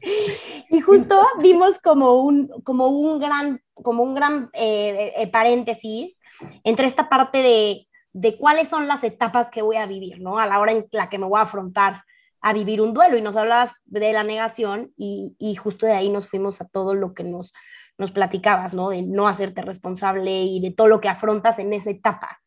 y 0.70 0.80
justo 0.80 1.22
vimos 1.42 1.78
como 1.80 2.22
un, 2.22 2.48
como 2.62 2.88
un 2.88 3.18
gran, 3.20 3.60
como 3.74 4.02
un 4.02 4.14
gran 4.14 4.50
eh, 4.54 5.12
eh, 5.16 5.26
paréntesis 5.28 6.18
entre 6.64 6.86
esta 6.86 7.08
parte 7.08 7.38
de, 7.38 7.88
de 8.12 8.38
cuáles 8.38 8.68
son 8.68 8.88
las 8.88 9.04
etapas 9.04 9.50
que 9.50 9.62
voy 9.62 9.76
a 9.76 9.86
vivir, 9.86 10.20
¿no? 10.20 10.38
A 10.38 10.46
la 10.46 10.60
hora 10.60 10.72
en 10.72 10.86
la 10.92 11.10
que 11.10 11.18
me 11.18 11.26
voy 11.26 11.38
a 11.38 11.42
afrontar 11.42 12.04
a 12.40 12.52
vivir 12.52 12.80
un 12.80 12.94
duelo 12.94 13.18
y 13.18 13.22
nos 13.22 13.36
hablabas 13.36 13.72
de 13.84 14.12
la 14.12 14.22
negación 14.22 14.92
y, 14.96 15.34
y, 15.38 15.56
justo 15.56 15.86
de 15.86 15.92
ahí 15.92 16.08
nos 16.08 16.28
fuimos 16.28 16.60
a 16.60 16.68
todo 16.68 16.94
lo 16.94 17.12
que 17.12 17.24
nos, 17.24 17.52
nos 17.98 18.12
platicabas, 18.12 18.74
¿no? 18.74 18.90
De 18.90 19.02
no 19.02 19.26
hacerte 19.26 19.60
responsable 19.60 20.44
y 20.44 20.60
de 20.60 20.70
todo 20.70 20.86
lo 20.86 21.00
que 21.00 21.08
afrontas 21.08 21.58
en 21.58 21.72
esa 21.72 21.90
etapa. 21.90 22.40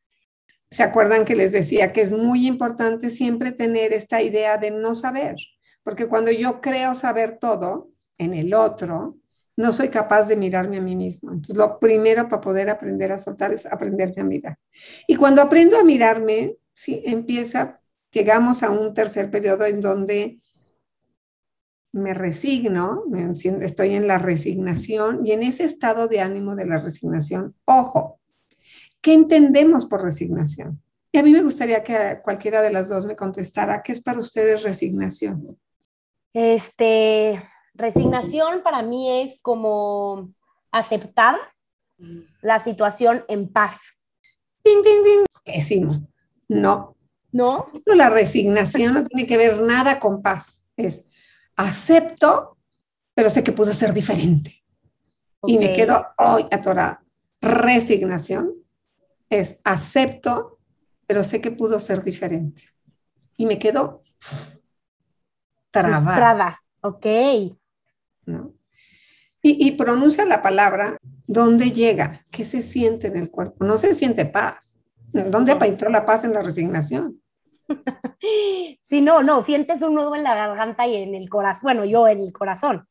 ¿Se 0.71 0.83
acuerdan 0.83 1.25
que 1.25 1.35
les 1.35 1.51
decía 1.51 1.91
que 1.91 2.01
es 2.01 2.13
muy 2.13 2.47
importante 2.47 3.09
siempre 3.09 3.51
tener 3.51 3.91
esta 3.91 4.21
idea 4.21 4.57
de 4.57 4.71
no 4.71 4.95
saber? 4.95 5.35
Porque 5.83 6.07
cuando 6.07 6.31
yo 6.31 6.61
creo 6.61 6.93
saber 6.93 7.39
todo 7.39 7.91
en 8.17 8.33
el 8.33 8.53
otro, 8.53 9.17
no 9.57 9.73
soy 9.73 9.89
capaz 9.89 10.29
de 10.29 10.37
mirarme 10.37 10.77
a 10.77 10.81
mí 10.81 10.95
mismo. 10.95 11.31
Entonces, 11.31 11.57
lo 11.57 11.77
primero 11.77 12.29
para 12.29 12.41
poder 12.41 12.69
aprender 12.69 13.11
a 13.11 13.17
soltar 13.17 13.51
es 13.51 13.65
aprenderme 13.65 14.21
a 14.21 14.25
mirar. 14.25 14.57
Y 15.07 15.17
cuando 15.17 15.41
aprendo 15.41 15.77
a 15.77 15.83
mirarme, 15.83 16.55
sí, 16.73 17.03
empieza, 17.05 17.81
llegamos 18.11 18.63
a 18.63 18.69
un 18.69 18.93
tercer 18.93 19.29
periodo 19.29 19.65
en 19.65 19.81
donde 19.81 20.39
me 21.91 22.13
resigno, 22.13 23.03
estoy 23.59 23.95
en 23.95 24.07
la 24.07 24.19
resignación 24.19 25.25
y 25.25 25.33
en 25.33 25.43
ese 25.43 25.65
estado 25.65 26.07
de 26.07 26.21
ánimo 26.21 26.55
de 26.55 26.65
la 26.65 26.79
resignación, 26.79 27.55
ojo, 27.65 28.20
¿qué 29.01 29.13
entendemos 29.13 29.85
por 29.85 30.03
resignación? 30.03 30.81
Y 31.11 31.17
a 31.17 31.23
mí 31.23 31.31
me 31.31 31.41
gustaría 31.41 31.83
que 31.83 32.21
cualquiera 32.23 32.61
de 32.61 32.71
las 32.71 32.87
dos 32.87 33.05
me 33.05 33.15
contestara, 33.15 33.83
¿qué 33.83 33.91
es 33.91 34.01
para 34.01 34.19
ustedes 34.19 34.63
resignación? 34.63 35.59
Este, 36.33 37.41
resignación 37.73 38.61
para 38.63 38.81
mí 38.81 39.21
es 39.21 39.41
como 39.41 40.33
aceptar 40.71 41.35
la 42.41 42.59
situación 42.59 43.25
en 43.27 43.51
paz. 43.51 43.77
¡Tin, 44.63 44.81
tin, 44.81 45.03
tin! 45.03 45.25
Pésimo. 45.43 46.07
No. 46.47 46.95
¿No? 47.31 47.67
Esto, 47.73 47.95
la 47.95 48.09
resignación 48.09 48.93
no 48.93 49.03
tiene 49.03 49.27
que 49.27 49.37
ver 49.37 49.61
nada 49.61 49.99
con 49.99 50.21
paz. 50.21 50.65
Es 50.77 51.03
acepto, 51.55 52.57
pero 53.13 53.29
sé 53.29 53.43
que 53.43 53.51
pudo 53.51 53.73
ser 53.73 53.93
diferente. 53.93 54.63
Y 55.45 55.57
me 55.57 55.73
quedo 55.73 56.05
hoy 56.17 56.45
atorada. 56.51 57.03
Resignación 57.41 58.60
es 59.31 59.57
acepto, 59.63 60.59
pero 61.07 61.23
sé 61.23 61.41
que 61.41 61.51
pudo 61.51 61.79
ser 61.79 62.03
diferente. 62.03 62.63
Y 63.37 63.47
me 63.47 63.57
quedo 63.57 64.03
trabada. 65.71 66.61
Ok. 66.81 67.05
¿No? 68.25 68.53
Y, 69.41 69.65
y, 69.67 69.71
pronuncia 69.71 70.23
la 70.25 70.43
palabra, 70.43 70.97
¿dónde 71.25 71.71
llega? 71.71 72.25
¿Qué 72.29 72.45
se 72.45 72.61
siente 72.61 73.07
en 73.07 73.15
el 73.15 73.31
cuerpo? 73.31 73.65
No 73.65 73.79
se 73.79 73.95
siente 73.95 74.25
paz. 74.25 74.77
¿Dónde 75.11 75.53
entró 75.53 75.89
la 75.89 76.05
paz 76.05 76.23
en 76.23 76.33
la 76.33 76.43
resignación? 76.43 77.21
Sí, 78.83 78.99
no, 78.99 79.23
no, 79.23 79.41
sientes 79.41 79.81
un 79.81 79.93
nudo 79.93 80.15
en 80.17 80.23
la 80.23 80.35
garganta 80.35 80.85
y 80.85 80.97
en 80.97 81.15
el 81.15 81.29
corazón, 81.29 81.61
bueno, 81.63 81.85
yo 81.85 82.09
en 82.09 82.19
el 82.19 82.33
corazón. 82.33 82.85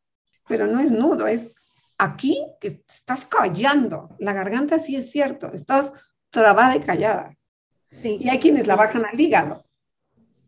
Pero 0.49 0.67
no 0.67 0.81
es 0.81 0.91
nudo, 0.91 1.27
es 1.27 1.55
aquí 1.99 2.43
que 2.59 2.83
estás 2.89 3.27
callando. 3.27 4.09
La 4.19 4.33
garganta 4.33 4.79
sí 4.79 4.97
es 4.97 5.11
cierto, 5.11 5.53
estás 5.53 5.93
trabada 6.31 6.77
y 6.77 6.81
callada. 6.81 7.37
Sí. 7.91 8.19
Y 8.21 8.29
hay 8.29 8.39
quienes 8.39 8.67
la 8.67 8.77
bajan 8.77 9.05
al 9.05 9.21
hígado. 9.21 9.65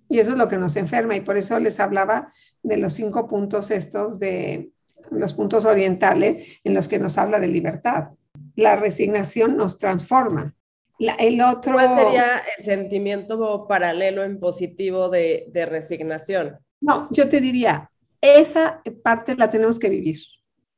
Y 0.09 0.21
eso 0.21 0.33
es 0.33 0.37
lo 0.37 0.49
que 0.49 0.59
nos 0.59 0.77
enferma 0.77 1.17
y 1.17 1.21
por 1.21 1.37
eso 1.37 1.59
les 1.59 1.81
hablaba 1.81 2.33
de 2.63 2.77
los 2.77 2.93
cinco 2.95 3.29
puntos 3.29 3.71
estos 3.71 4.19
de 4.19 4.71
los 5.11 5.33
puntos 5.33 5.65
orientales 5.65 6.61
en 6.65 6.75
los 6.75 6.87
que 6.87 6.99
nos 6.99 7.19
habla 7.19 7.41
de 7.41 7.49
libertad. 7.49 8.13
La 8.55 8.77
resignación 8.77 9.57
nos 9.57 9.79
transforma 9.79 10.55
el 10.99 11.41
otro... 11.41 11.73
¿Cuál 11.73 11.97
sería 11.97 12.43
el 12.59 12.65
sentimiento 12.65 13.67
paralelo 13.67 14.23
en 14.23 14.39
positivo 14.39 15.09
de, 15.09 15.47
de 15.49 15.67
resignación? 15.67 16.59
No, 16.81 17.09
yo 17.11 17.29
te 17.29 17.41
diría, 17.41 17.91
esa 18.21 18.83
parte 19.03 19.35
la 19.37 19.51
tenemos 19.51 19.79
que 19.79 19.89
vivir. 19.89 20.19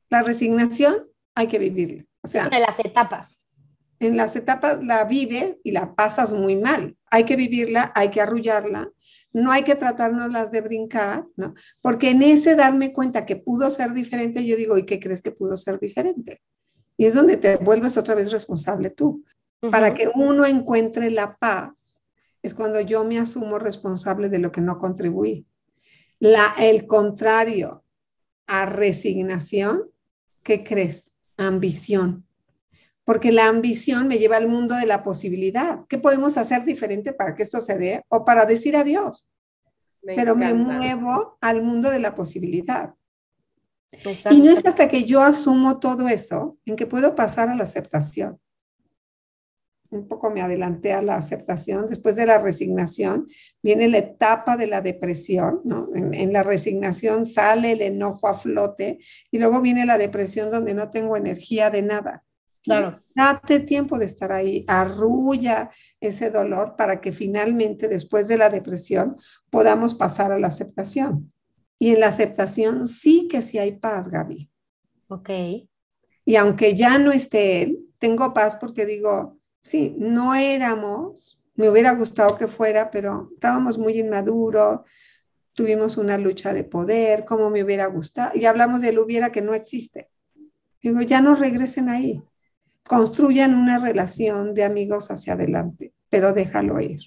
La 0.08 0.22
resignación 0.22 1.06
hay 1.34 1.48
que 1.48 1.58
vivirla. 1.58 2.04
O 2.22 2.28
sea, 2.28 2.48
las 2.48 2.78
etapas. 2.80 3.38
En 4.00 4.16
las 4.16 4.37
etapas 4.37 4.85
la 4.85 5.04
vive 5.04 5.61
y 5.62 5.72
la 5.72 5.94
pasas 5.94 6.33
muy 6.33 6.57
mal. 6.57 6.96
Hay 7.11 7.24
que 7.24 7.37
vivirla, 7.37 7.92
hay 7.94 8.11
que 8.11 8.20
arrullarla, 8.20 8.90
no 9.33 9.50
hay 9.50 9.62
que 9.62 9.74
tratárnoslas 9.74 10.52
de 10.52 10.61
brincar, 10.61 11.26
¿no? 11.37 11.54
Porque 11.80 12.11
en 12.11 12.22
ese 12.22 12.54
darme 12.54 12.92
cuenta 12.92 13.26
que 13.26 13.37
pudo 13.37 13.70
ser 13.70 13.92
diferente, 13.92 14.44
yo 14.44 14.57
digo, 14.57 14.78
¿y 14.78 14.87
qué 14.87 15.00
crees 15.00 15.22
que 15.22 15.33
pudo 15.33 15.57
ser 15.57 15.78
diferente? 15.78 16.40
Y 16.96 17.07
es 17.07 17.14
donde 17.14 17.37
te 17.37 17.57
vuelves 17.57 17.96
otra 17.96 18.14
vez 18.14 18.30
responsable 18.30 18.90
tú. 18.90 19.24
Para 19.70 19.94
que 19.94 20.11
uno 20.14 20.44
encuentre 20.44 21.11
la 21.11 21.37
paz, 21.38 22.02
es 22.42 22.54
cuando 22.54 22.80
yo 22.80 23.04
me 23.04 23.18
asumo 23.18 23.59
responsable 23.59 24.28
de 24.28 24.38
lo 24.38 24.52
que 24.52 24.61
no 24.61 24.78
contribuí. 24.78 25.46
La, 26.18 26.54
el 26.59 26.87
contrario 26.87 27.83
a 28.46 28.66
resignación, 28.66 29.90
¿qué 30.42 30.62
crees? 30.62 31.12
Ambición. 31.38 32.26
Porque 33.04 33.32
la 33.32 33.48
ambición 33.48 34.08
me 34.08 34.18
lleva 34.18 34.36
al 34.36 34.48
mundo 34.48 34.74
de 34.74 34.86
la 34.86 35.02
posibilidad. 35.02 35.80
¿Qué 35.88 35.98
podemos 35.98 36.36
hacer 36.38 36.64
diferente 36.64 37.12
para 37.12 37.34
que 37.34 37.42
esto 37.42 37.60
se 37.60 37.76
dé? 37.76 38.02
O 38.08 38.24
para 38.24 38.46
decir 38.46 38.76
adiós. 38.76 39.28
Pero 40.02 40.34
me 40.36 40.52
muevo 40.52 41.38
al 41.40 41.62
mundo 41.62 41.90
de 41.90 41.98
la 41.98 42.14
posibilidad. 42.14 42.94
Y 44.30 44.40
no 44.40 44.50
es 44.50 44.64
hasta 44.66 44.88
que 44.88 45.04
yo 45.04 45.22
asumo 45.22 45.78
todo 45.78 46.08
eso 46.08 46.58
en 46.64 46.76
que 46.76 46.86
puedo 46.86 47.14
pasar 47.14 47.48
a 47.48 47.54
la 47.54 47.64
aceptación 47.64 48.40
un 49.94 50.08
poco 50.08 50.30
me 50.30 50.42
adelanté 50.42 50.92
a 50.92 51.02
la 51.02 51.16
aceptación, 51.16 51.86
después 51.86 52.16
de 52.16 52.26
la 52.26 52.38
resignación 52.38 53.26
viene 53.62 53.88
la 53.88 53.98
etapa 53.98 54.56
de 54.56 54.66
la 54.66 54.80
depresión, 54.80 55.60
¿no? 55.64 55.88
En, 55.94 56.32
la 56.32 56.42
resignación 56.42 57.24
sale 57.26 57.72
el 57.72 57.82
enojo 57.82 58.26
a 58.28 58.34
flote 58.34 58.98
y 59.30 59.38
luego 59.38 59.60
viene 59.60 59.86
la 59.86 59.98
depresión 59.98 60.50
donde 60.50 60.74
no 60.74 60.90
tengo 60.90 61.16
energía 61.16 61.70
de 61.70 61.82
nada. 61.82 62.23
Claro. 62.64 63.00
Date 63.14 63.61
tiempo 63.61 63.98
de 63.98 64.07
estar 64.07 64.33
ahí, 64.33 64.64
arrulla 64.66 65.70
ese 66.00 66.31
dolor 66.31 66.74
para 66.77 67.00
que 67.00 67.12
finalmente 67.12 67.87
después 67.87 68.27
de 68.27 68.38
la 68.38 68.50
depresión 68.50 69.16
podamos 69.50 69.94
pasar 69.94 70.33
a 70.33 70.38
la 70.38 70.48
aceptación. 70.48 71.33
Y 71.79 71.92
en 71.92 72.00
la 72.00 72.09
aceptación 72.09 72.88
sí 72.88 73.29
que 73.31 73.42
sí 73.42 73.59
hay 73.59 73.72
paz, 73.72 74.09
Gaby. 74.09 74.50
Ok. 75.09 75.31
Y 76.24 76.37
aunque 76.37 76.74
ya 76.74 76.98
no 76.98 77.12
esté 77.12 77.62
él, 77.62 77.79
tengo 77.98 78.33
paz 78.33 78.57
porque 78.57 78.87
digo, 78.87 79.38
Sí, 79.64 79.96
no 79.98 80.35
éramos 80.35 81.40
me 81.57 81.70
hubiera 81.70 81.94
gustado 81.94 82.37
que 82.37 82.48
fuera, 82.48 82.90
pero 82.90 83.31
estábamos 83.33 83.79
muy 83.79 83.98
inmaduros, 83.98 84.81
tuvimos 85.55 85.96
una 85.96 86.18
lucha 86.18 86.53
de 86.53 86.64
poder, 86.64 87.24
cómo 87.24 87.48
me 87.48 87.62
hubiera 87.62 87.87
gustado, 87.87 88.33
y 88.35 88.44
hablamos 88.44 88.81
del 88.81 88.98
hubiera 88.98 89.31
que 89.31 89.40
no 89.40 89.55
existe. 89.55 90.11
Digo, 90.83 91.00
ya 91.00 91.20
no 91.20 91.35
regresen 91.35 91.88
ahí, 91.88 92.22
construyan 92.86 93.54
una 93.54 93.78
relación 93.78 94.54
de 94.54 94.64
amigos 94.64 95.10
hacia 95.10 95.34
adelante, 95.34 95.92
pero 96.08 96.32
déjalo 96.32 96.80
ir. 96.80 97.00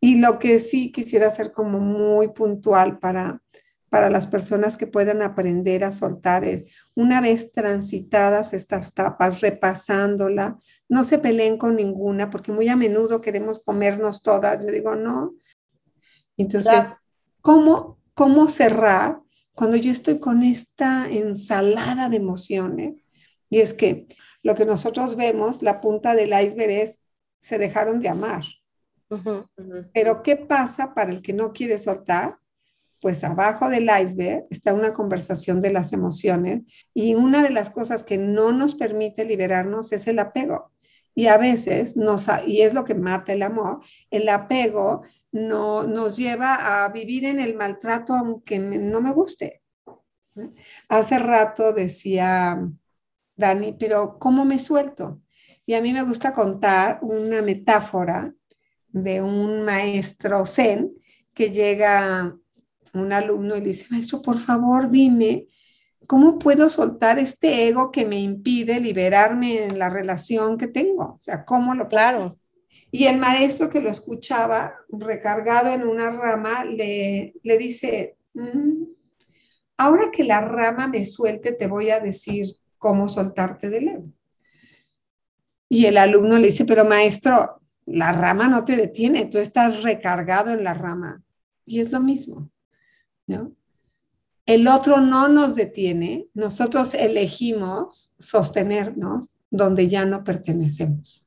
Y 0.00 0.20
lo 0.20 0.38
que 0.38 0.60
sí 0.60 0.92
quisiera 0.92 1.28
hacer 1.28 1.52
como 1.52 1.80
muy 1.80 2.28
puntual 2.28 2.98
para, 2.98 3.42
para 3.88 4.10
las 4.10 4.26
personas 4.26 4.76
que 4.76 4.86
puedan 4.86 5.22
aprender 5.22 5.84
a 5.84 5.92
soltar 5.92 6.44
es, 6.44 6.64
una 6.94 7.20
vez 7.20 7.52
transitadas 7.52 8.52
estas 8.52 8.94
tapas, 8.94 9.40
repasándola, 9.40 10.58
no 10.88 11.04
se 11.04 11.18
peleen 11.18 11.56
con 11.58 11.76
ninguna, 11.76 12.30
porque 12.30 12.52
muy 12.52 12.68
a 12.68 12.76
menudo 12.76 13.20
queremos 13.20 13.60
comernos 13.60 14.22
todas. 14.22 14.60
Yo 14.60 14.66
digo, 14.66 14.96
no. 14.96 15.34
Entonces, 16.36 16.94
¿cómo, 17.40 17.98
¿cómo 18.14 18.50
cerrar 18.50 19.20
cuando 19.54 19.76
yo 19.76 19.90
estoy 19.90 20.18
con 20.18 20.42
esta 20.42 21.08
ensalada 21.08 22.08
de 22.08 22.16
emociones? 22.16 23.05
Y 23.56 23.60
es 23.62 23.72
que 23.72 24.06
lo 24.42 24.54
que 24.54 24.66
nosotros 24.66 25.16
vemos, 25.16 25.62
la 25.62 25.80
punta 25.80 26.14
del 26.14 26.38
iceberg 26.38 26.70
es, 26.70 27.00
se 27.40 27.56
dejaron 27.56 28.02
de 28.02 28.10
amar. 28.10 28.44
Pero 29.94 30.22
¿qué 30.22 30.36
pasa 30.36 30.92
para 30.92 31.10
el 31.10 31.22
que 31.22 31.32
no 31.32 31.54
quiere 31.54 31.78
soltar? 31.78 32.36
Pues 33.00 33.24
abajo 33.24 33.70
del 33.70 33.88
iceberg 33.88 34.44
está 34.50 34.74
una 34.74 34.92
conversación 34.92 35.62
de 35.62 35.72
las 35.72 35.94
emociones 35.94 36.64
y 36.92 37.14
una 37.14 37.42
de 37.42 37.48
las 37.48 37.70
cosas 37.70 38.04
que 38.04 38.18
no 38.18 38.52
nos 38.52 38.74
permite 38.74 39.24
liberarnos 39.24 39.90
es 39.92 40.06
el 40.06 40.18
apego. 40.18 40.72
Y 41.14 41.28
a 41.28 41.38
veces, 41.38 41.96
nos, 41.96 42.26
y 42.46 42.60
es 42.60 42.74
lo 42.74 42.84
que 42.84 42.94
mata 42.94 43.32
el 43.32 43.40
amor, 43.40 43.80
el 44.10 44.28
apego 44.28 45.00
no, 45.32 45.84
nos 45.84 46.18
lleva 46.18 46.84
a 46.84 46.90
vivir 46.90 47.24
en 47.24 47.40
el 47.40 47.56
maltrato 47.56 48.12
aunque 48.12 48.58
no 48.58 49.00
me 49.00 49.14
guste. 49.14 49.62
Hace 50.90 51.18
rato 51.18 51.72
decía 51.72 52.60
Dani, 53.36 53.72
pero 53.78 54.18
¿cómo 54.18 54.44
me 54.44 54.58
suelto? 54.58 55.20
Y 55.66 55.74
a 55.74 55.82
mí 55.82 55.92
me 55.92 56.02
gusta 56.02 56.32
contar 56.32 56.98
una 57.02 57.42
metáfora 57.42 58.32
de 58.88 59.20
un 59.20 59.62
maestro 59.62 60.46
zen 60.46 60.92
que 61.34 61.50
llega 61.50 62.36
un 62.94 63.12
alumno 63.12 63.56
y 63.56 63.60
le 63.60 63.68
dice, 63.68 63.86
maestro, 63.90 64.22
por 64.22 64.38
favor, 64.38 64.88
dime, 64.88 65.48
¿cómo 66.06 66.38
puedo 66.38 66.68
soltar 66.68 67.18
este 67.18 67.68
ego 67.68 67.90
que 67.90 68.06
me 68.06 68.18
impide 68.18 68.80
liberarme 68.80 69.64
en 69.64 69.78
la 69.78 69.90
relación 69.90 70.56
que 70.56 70.68
tengo? 70.68 71.02
O 71.02 71.18
sea, 71.20 71.44
¿cómo 71.44 71.74
lo 71.74 71.88
Claro. 71.88 72.38
Y 72.90 73.04
el 73.06 73.18
maestro 73.18 73.68
que 73.68 73.80
lo 73.80 73.90
escuchaba, 73.90 74.74
recargado 74.88 75.70
en 75.70 75.82
una 75.82 76.10
rama, 76.10 76.64
le, 76.64 77.34
le 77.42 77.58
dice, 77.58 78.16
mm, 78.32 78.84
ahora 79.76 80.04
que 80.10 80.24
la 80.24 80.40
rama 80.40 80.86
me 80.86 81.04
suelte, 81.04 81.52
te 81.52 81.66
voy 81.66 81.90
a 81.90 82.00
decir 82.00 82.46
cómo 82.78 83.08
soltarte 83.08 83.70
del 83.70 83.88
ego. 83.88 84.12
Y 85.68 85.86
el 85.86 85.96
alumno 85.96 86.38
le 86.38 86.48
dice, 86.48 86.64
pero 86.64 86.84
maestro, 86.84 87.60
la 87.86 88.12
rama 88.12 88.48
no 88.48 88.64
te 88.64 88.76
detiene, 88.76 89.26
tú 89.26 89.38
estás 89.38 89.82
recargado 89.82 90.50
en 90.50 90.64
la 90.64 90.74
rama. 90.74 91.22
Y 91.64 91.80
es 91.80 91.90
lo 91.90 92.00
mismo, 92.00 92.50
¿no? 93.26 93.52
El 94.44 94.68
otro 94.68 95.00
no 95.00 95.26
nos 95.26 95.56
detiene, 95.56 96.28
nosotros 96.32 96.94
elegimos 96.94 98.14
sostenernos 98.18 99.36
donde 99.50 99.88
ya 99.88 100.04
no 100.04 100.22
pertenecemos. 100.22 101.26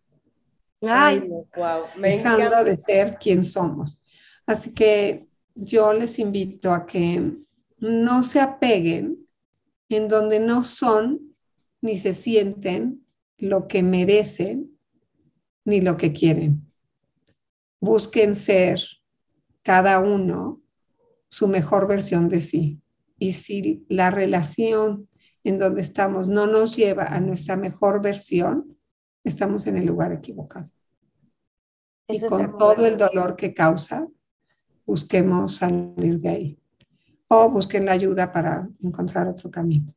Ay, 0.81 1.27
wow, 1.27 1.83
me 1.97 2.11
dejando 2.11 2.45
encanta. 2.45 2.63
de 2.63 2.77
ser 2.77 3.17
quien 3.17 3.43
somos. 3.43 3.99
Así 4.45 4.73
que 4.73 5.27
yo 5.53 5.91
les 5.93 6.17
invito 6.19 6.71
a 6.71 6.85
que 6.85 7.33
no 7.79 8.23
se 8.23 8.39
apeguen 8.39 9.27
en 9.89 10.07
donde 10.07 10.39
no 10.39 10.63
son 10.63 11.28
ni 11.81 11.97
se 11.97 12.13
sienten 12.13 13.05
lo 13.37 13.67
que 13.67 13.83
merecen 13.83 14.77
ni 15.65 15.81
lo 15.81 15.97
que 15.97 16.13
quieren. 16.13 16.71
Busquen 17.79 18.35
ser 18.35 18.81
cada 19.61 19.99
uno 19.99 20.61
su 21.29 21.47
mejor 21.47 21.87
versión 21.87 22.27
de 22.27 22.41
sí. 22.41 22.81
Y 23.17 23.33
si 23.33 23.85
la 23.89 24.11
relación 24.11 25.07
en 25.43 25.59
donde 25.59 25.81
estamos 25.81 26.27
no 26.27 26.47
nos 26.47 26.75
lleva 26.75 27.05
a 27.05 27.19
nuestra 27.21 27.55
mejor 27.55 28.01
versión, 28.01 28.77
estamos 29.23 29.67
en 29.67 29.77
el 29.77 29.85
lugar 29.85 30.11
equivocado. 30.11 30.69
Eso 32.07 32.25
y 32.25 32.29
con 32.29 32.57
todo 32.57 32.85
el 32.85 32.97
dolor 32.97 33.35
que 33.35 33.53
causa, 33.53 34.07
busquemos 34.85 35.57
salir 35.57 36.19
de 36.19 36.29
ahí. 36.29 36.59
O 37.27 37.49
busquen 37.49 37.85
la 37.85 37.91
ayuda 37.91 38.31
para 38.31 38.67
encontrar 38.81 39.27
otro 39.27 39.51
camino. 39.51 39.93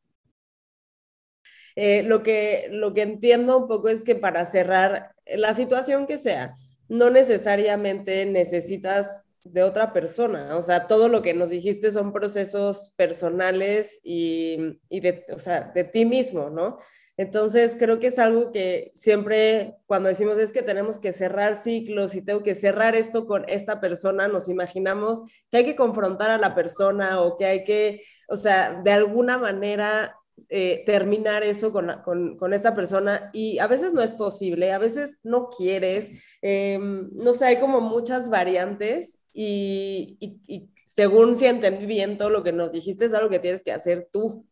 Eh, 1.77 2.03
lo, 2.03 2.23
que, 2.23 2.69
lo 2.71 2.95
que 2.95 3.03
entiendo 3.03 3.59
un 3.59 3.69
poco 3.69 3.89
es 3.89 4.05
que 4.05 4.15
para 4.15 4.45
cerrar, 4.45 5.15
la 5.27 5.55
situación 5.55 6.07
que 6.07 6.19
sea, 6.19 6.57
no 6.89 7.11
necesariamente 7.11 8.27
necesitas 8.27 9.23
de 9.45 9.63
otra 9.63 9.93
persona. 9.93 10.57
O 10.57 10.63
sea, 10.63 10.87
todo 10.87 11.09
lo 11.09 11.23
que 11.23 11.35
nos 11.35 11.51
dijiste 11.51 11.91
son 11.91 12.13
procesos 12.13 12.93
personales 12.97 14.01
y, 14.03 14.79
y 14.89 15.01
de, 15.01 15.25
o 15.33 15.39
sea, 15.39 15.73
de 15.75 15.85
ti 15.85 16.05
mismo, 16.05 16.51
¿no? 16.51 16.79
Entonces, 17.19 17.77
creo 17.79 17.99
que 18.01 18.07
es 18.07 18.19
algo 18.19 18.53
que 18.53 18.91
siempre 18.95 19.77
cuando 19.87 20.09
decimos 20.09 20.39
es 20.39 20.51
que 20.51 20.63
tenemos 20.63 20.99
que 20.99 21.13
cerrar 21.13 21.57
ciclos 21.61 22.15
y 22.15 22.23
tengo 22.25 22.43
que 22.43 22.55
cerrar 22.55 22.97
esto 22.97 23.27
con 23.27 23.45
esta 23.49 23.81
persona, 23.81 24.29
nos 24.29 24.49
imaginamos 24.49 25.23
que 25.51 25.59
hay 25.59 25.65
que 25.65 25.77
confrontar 25.77 26.31
a 26.31 26.39
la 26.39 26.55
persona 26.55 27.21
o 27.21 27.37
que 27.37 27.45
hay 27.45 27.65
que, 27.65 28.03
o 28.29 28.37
sea, 28.37 28.81
de 28.83 28.93
alguna 28.93 29.37
manera 29.37 30.17
eh, 30.49 30.83
terminar 30.87 31.43
eso 31.43 31.73
con, 31.73 31.91
con, 32.05 32.37
con, 32.37 32.53
esta 32.53 32.75
persona 32.75 33.31
y 33.33 33.59
a 33.59 33.67
veces 33.67 33.93
no 33.93 34.03
es 34.03 34.13
posible, 34.13 34.73
a 34.73 34.79
veces 34.79 35.19
no 35.23 35.51
quieres, 35.51 36.11
eh, 36.41 36.79
no 36.81 37.35
sé, 37.35 37.47
hay 37.47 37.61
como 37.61 37.81
muchas 37.81 38.31
variantes 38.31 39.19
y, 39.33 40.17
y, 40.21 40.41
y, 40.47 40.71
según 40.87 41.39
si 41.39 41.47
entendí 41.47 41.87
bien 41.87 42.19
todo 42.19 42.31
lo 42.31 42.43
que 42.43 42.53
nos 42.53 42.73
dijiste 42.73 43.05
es 43.05 43.15
algo 43.15 43.31
que 43.31 43.39
tienes 43.39 43.63
que 43.63 43.73
hacer 43.73 44.09
tú. 44.11 44.47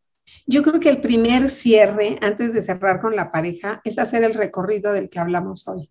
Yo 0.46 0.62
creo 0.62 0.80
que 0.80 0.90
el 0.90 1.00
primer 1.00 1.50
cierre, 1.50 2.18
antes 2.20 2.52
de 2.52 2.62
cerrar 2.62 3.00
con 3.00 3.16
la 3.16 3.32
pareja, 3.32 3.80
es 3.84 3.98
hacer 3.98 4.22
el 4.22 4.34
recorrido 4.34 4.92
del 4.92 5.08
que 5.08 5.18
hablamos 5.18 5.66
hoy. 5.66 5.90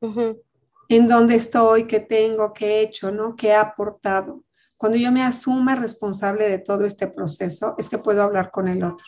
Uh 0.00 0.14
-huh. 0.14 0.42
En 0.88 1.08
dónde 1.08 1.36
estoy, 1.36 1.84
qué 1.84 2.00
tengo, 2.00 2.52
qué 2.52 2.66
he 2.66 2.80
hecho, 2.82 3.10
¿no? 3.12 3.36
¿Qué 3.36 3.48
he 3.48 3.54
aportado? 3.54 4.44
Cuando 4.82 4.98
yo 4.98 5.12
me 5.12 5.22
asuma 5.22 5.76
responsable 5.76 6.48
de 6.48 6.58
todo 6.58 6.86
este 6.86 7.06
proceso, 7.06 7.76
es 7.78 7.88
que 7.88 7.98
puedo 7.98 8.20
hablar 8.20 8.50
con 8.50 8.66
el 8.66 8.82
otro. 8.82 9.06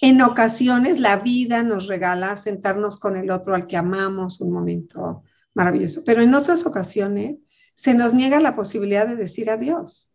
En 0.00 0.20
ocasiones 0.20 0.98
la 0.98 1.18
vida 1.18 1.62
nos 1.62 1.86
regala 1.86 2.34
sentarnos 2.34 2.98
con 2.98 3.16
el 3.16 3.30
otro 3.30 3.54
al 3.54 3.66
que 3.66 3.76
amamos, 3.76 4.40
un 4.40 4.50
momento 4.50 5.22
maravilloso, 5.54 6.02
pero 6.04 6.22
en 6.22 6.34
otras 6.34 6.66
ocasiones 6.66 7.36
se 7.72 7.94
nos 7.94 8.12
niega 8.12 8.40
la 8.40 8.56
posibilidad 8.56 9.06
de 9.06 9.14
decir 9.14 9.48
adiós. 9.48 10.10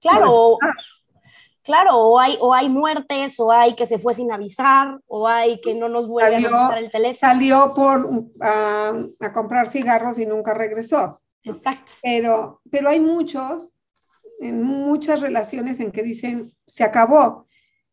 Claro, 0.00 0.28
o, 0.30 0.58
claro, 1.62 1.98
o 1.98 2.18
hay, 2.18 2.38
o 2.40 2.54
hay 2.54 2.70
muertes, 2.70 3.38
o 3.38 3.52
hay 3.52 3.74
que 3.74 3.84
se 3.84 3.98
fue 3.98 4.14
sin 4.14 4.32
avisar, 4.32 5.00
o 5.06 5.28
hay 5.28 5.60
que 5.60 5.74
no 5.74 5.90
nos 5.90 6.08
vuelve 6.08 6.32
salió, 6.32 6.48
a 6.48 6.50
contestar 6.50 6.78
el 6.82 6.90
teléfono. 6.90 7.30
Salió 7.30 7.74
por, 7.74 8.06
uh, 8.06 8.32
a 9.20 9.32
comprar 9.34 9.68
cigarros 9.68 10.18
y 10.18 10.24
nunca 10.24 10.54
regresó. 10.54 11.20
Exacto. 11.46 11.92
Pero, 12.02 12.60
pero 12.70 12.88
hay 12.88 13.00
muchos, 13.00 13.74
en 14.40 14.62
muchas 14.62 15.20
relaciones 15.20 15.80
en 15.80 15.92
que 15.92 16.02
dicen, 16.02 16.52
se 16.66 16.84
acabó. 16.84 17.46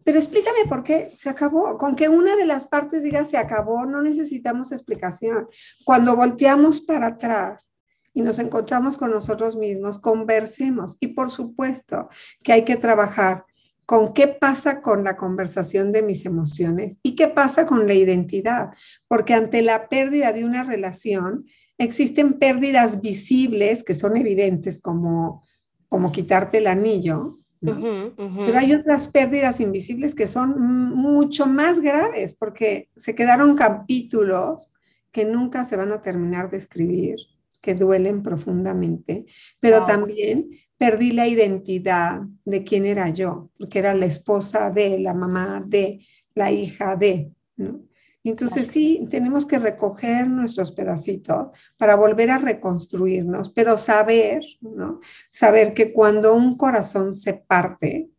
Pero 0.03 0.19
explícame 0.19 0.65
por 0.67 0.83
qué 0.83 1.11
se 1.15 1.29
acabó. 1.29 1.77
Con 1.77 1.95
que 1.95 2.09
una 2.09 2.35
de 2.35 2.45
las 2.45 2.65
partes 2.65 3.03
diga 3.03 3.23
se 3.23 3.37
acabó, 3.37 3.85
no 3.85 4.01
necesitamos 4.01 4.71
explicación. 4.71 5.47
Cuando 5.85 6.15
volteamos 6.15 6.81
para 6.81 7.07
atrás 7.07 7.71
y 8.13 8.21
nos 8.21 8.39
encontramos 8.39 8.97
con 8.97 9.11
nosotros 9.11 9.55
mismos, 9.55 9.99
conversemos. 9.99 10.97
Y 10.99 11.09
por 11.09 11.29
supuesto 11.29 12.09
que 12.43 12.53
hay 12.53 12.65
que 12.65 12.75
trabajar 12.75 13.45
con 13.85 14.13
qué 14.13 14.27
pasa 14.27 14.81
con 14.81 15.03
la 15.03 15.17
conversación 15.17 15.91
de 15.91 16.03
mis 16.03 16.25
emociones 16.25 16.97
y 17.03 17.15
qué 17.15 17.27
pasa 17.27 17.65
con 17.65 17.87
la 17.87 17.93
identidad. 17.93 18.71
Porque 19.07 19.33
ante 19.33 19.61
la 19.61 19.87
pérdida 19.87 20.33
de 20.33 20.43
una 20.43 20.63
relación, 20.63 21.45
existen 21.77 22.33
pérdidas 22.33 23.01
visibles 23.01 23.83
que 23.83 23.95
son 23.95 24.17
evidentes 24.17 24.79
como, 24.79 25.43
como 25.89 26.11
quitarte 26.11 26.59
el 26.59 26.67
anillo, 26.67 27.39
¿no? 27.61 27.71
uh 27.71 27.75
-huh, 27.75 28.13
uh 28.17 28.29
-huh. 28.29 28.45
pero 28.45 28.59
hay 28.59 28.73
otras 28.73 29.07
pérdidas 29.07 29.59
invisibles 29.59 30.15
que 30.15 30.27
son 30.27 30.59
mucho 30.59 31.45
más 31.45 31.79
graves 31.79 32.35
porque 32.35 32.89
se 32.95 33.15
quedaron 33.15 33.55
capítulos 33.55 34.69
que 35.11 35.25
nunca 35.25 35.63
se 35.63 35.77
van 35.77 35.91
a 35.91 36.01
terminar 36.01 36.49
de 36.49 36.57
escribir, 36.57 37.17
que 37.61 37.75
duelen 37.75 38.23
profundamente, 38.23 39.25
pero 39.59 39.79
wow. 39.79 39.87
también 39.87 40.49
perdí 40.77 41.13
la 41.13 41.27
identidad 41.27 42.21
de 42.43 42.63
quién 42.63 42.85
era 42.85 43.09
yo, 43.09 43.49
porque 43.57 43.79
era 43.79 43.93
la 43.93 44.05
esposa 44.05 44.69
de, 44.69 44.99
la 44.99 45.13
mamá 45.13 45.63
de, 45.65 46.05
la 46.35 46.51
hija 46.51 46.95
de, 46.97 47.31
¿no? 47.55 47.85
Entonces 48.23 48.67
sí, 48.67 49.05
tenemos 49.09 49.45
que 49.45 49.59
recoger 49.59 50.29
nuestros 50.29 50.71
pedacitos 50.71 51.47
para 51.77 51.95
volver 51.95 52.31
a 52.31 52.37
reconstruirnos, 52.37 53.49
pero 53.49 53.77
saber, 53.77 54.43
¿no? 54.61 55.01
Saber 55.29 55.73
que 55.73 55.91
cuando 55.91 56.33
un 56.33 56.55
corazón 56.55 57.13
se 57.13 57.33
parte, 57.33 58.09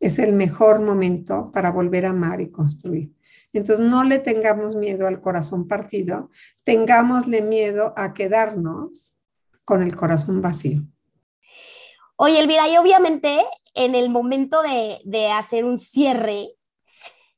es 0.00 0.18
el 0.18 0.32
mejor 0.32 0.80
momento 0.80 1.50
para 1.52 1.70
volver 1.70 2.06
a 2.06 2.10
amar 2.10 2.40
y 2.40 2.50
construir. 2.50 3.12
Entonces 3.52 3.86
no 3.86 4.02
le 4.02 4.18
tengamos 4.18 4.74
miedo 4.74 5.06
al 5.06 5.20
corazón 5.20 5.68
partido, 5.68 6.30
tengámosle 6.64 7.40
miedo 7.40 7.94
a 7.96 8.14
quedarnos 8.14 9.14
con 9.64 9.82
el 9.82 9.94
corazón 9.94 10.42
vacío. 10.42 10.82
Oye, 12.16 12.40
Elvira, 12.40 12.68
y 12.68 12.76
obviamente 12.78 13.42
en 13.74 13.94
el 13.94 14.08
momento 14.08 14.60
de, 14.62 15.00
de 15.04 15.30
hacer 15.30 15.64
un 15.64 15.78
cierre, 15.78 16.56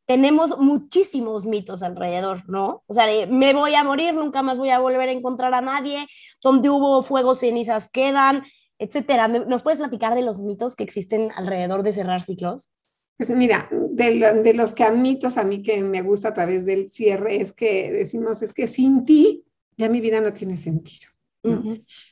tenemos 0.06 0.58
muchísimos 0.58 1.46
mitos 1.46 1.82
alrededor, 1.82 2.48
¿no? 2.48 2.82
O 2.86 2.94
sea, 2.94 3.06
me 3.26 3.54
voy 3.54 3.74
a 3.74 3.84
morir, 3.84 4.14
nunca 4.14 4.42
más 4.42 4.58
voy 4.58 4.70
a 4.70 4.78
volver 4.78 5.08
a 5.08 5.12
encontrar 5.12 5.54
a 5.54 5.60
nadie, 5.60 6.06
donde 6.42 6.68
hubo 6.68 7.02
fuego, 7.02 7.34
cenizas 7.34 7.88
quedan, 7.90 8.44
etcétera. 8.78 9.28
¿Nos 9.28 9.62
puedes 9.62 9.78
platicar 9.78 10.14
de 10.14 10.22
los 10.22 10.40
mitos 10.40 10.76
que 10.76 10.84
existen 10.84 11.30
alrededor 11.34 11.82
de 11.82 11.92
cerrar 11.92 12.22
ciclos? 12.22 12.70
Pues 13.16 13.30
mira, 13.30 13.68
de, 13.70 14.52
los 14.54 14.74
que 14.74 14.84
a 14.84 14.90
mitos 14.90 15.38
a 15.38 15.44
mí 15.44 15.62
que 15.62 15.82
me 15.82 16.02
gusta 16.02 16.28
a 16.28 16.34
través 16.34 16.66
del 16.66 16.90
cierre 16.90 17.40
es 17.40 17.52
que 17.52 17.92
decimos, 17.92 18.42
es 18.42 18.52
que 18.52 18.66
sin 18.66 19.04
ti 19.04 19.44
ya 19.76 19.88
mi 19.88 20.00
vida 20.00 20.20
no 20.20 20.32
tiene 20.32 20.56
sentido. 20.56 21.10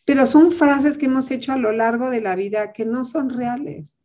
Pero 0.05 0.27
son 0.27 0.53
frases 0.53 0.99
que 0.99 1.07
hemos 1.07 1.31
hecho 1.31 1.53
a 1.53 1.57
lo 1.57 1.73
largo 1.73 2.11
de 2.11 2.21
la 2.21 2.37
vida 2.37 2.73
que 2.73 2.85
no 2.85 3.07
son 3.07 3.31
reales. 3.31 3.99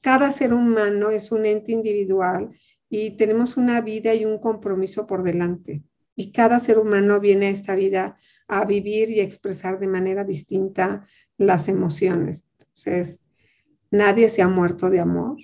Cada 0.00 0.32
ser 0.32 0.52
humano 0.52 1.10
es 1.10 1.30
un 1.30 1.46
ente 1.46 1.70
individual 1.70 2.50
y 2.88 3.16
tenemos 3.16 3.56
una 3.56 3.80
vida 3.80 4.14
y 4.14 4.24
un 4.24 4.38
compromiso 4.38 5.06
por 5.06 5.22
delante. 5.22 5.82
Y 6.16 6.30
cada 6.30 6.60
ser 6.60 6.78
humano 6.78 7.18
viene 7.18 7.46
a 7.46 7.50
esta 7.50 7.74
vida 7.74 8.16
a 8.46 8.64
vivir 8.64 9.10
y 9.10 9.20
expresar 9.20 9.78
de 9.78 9.88
manera 9.88 10.24
distinta 10.24 11.04
las 11.36 11.68
emociones. 11.68 12.44
Entonces, 12.58 13.20
nadie 13.90 14.28
se 14.30 14.42
ha 14.42 14.48
muerto 14.48 14.90
de 14.90 15.00
amor, 15.00 15.38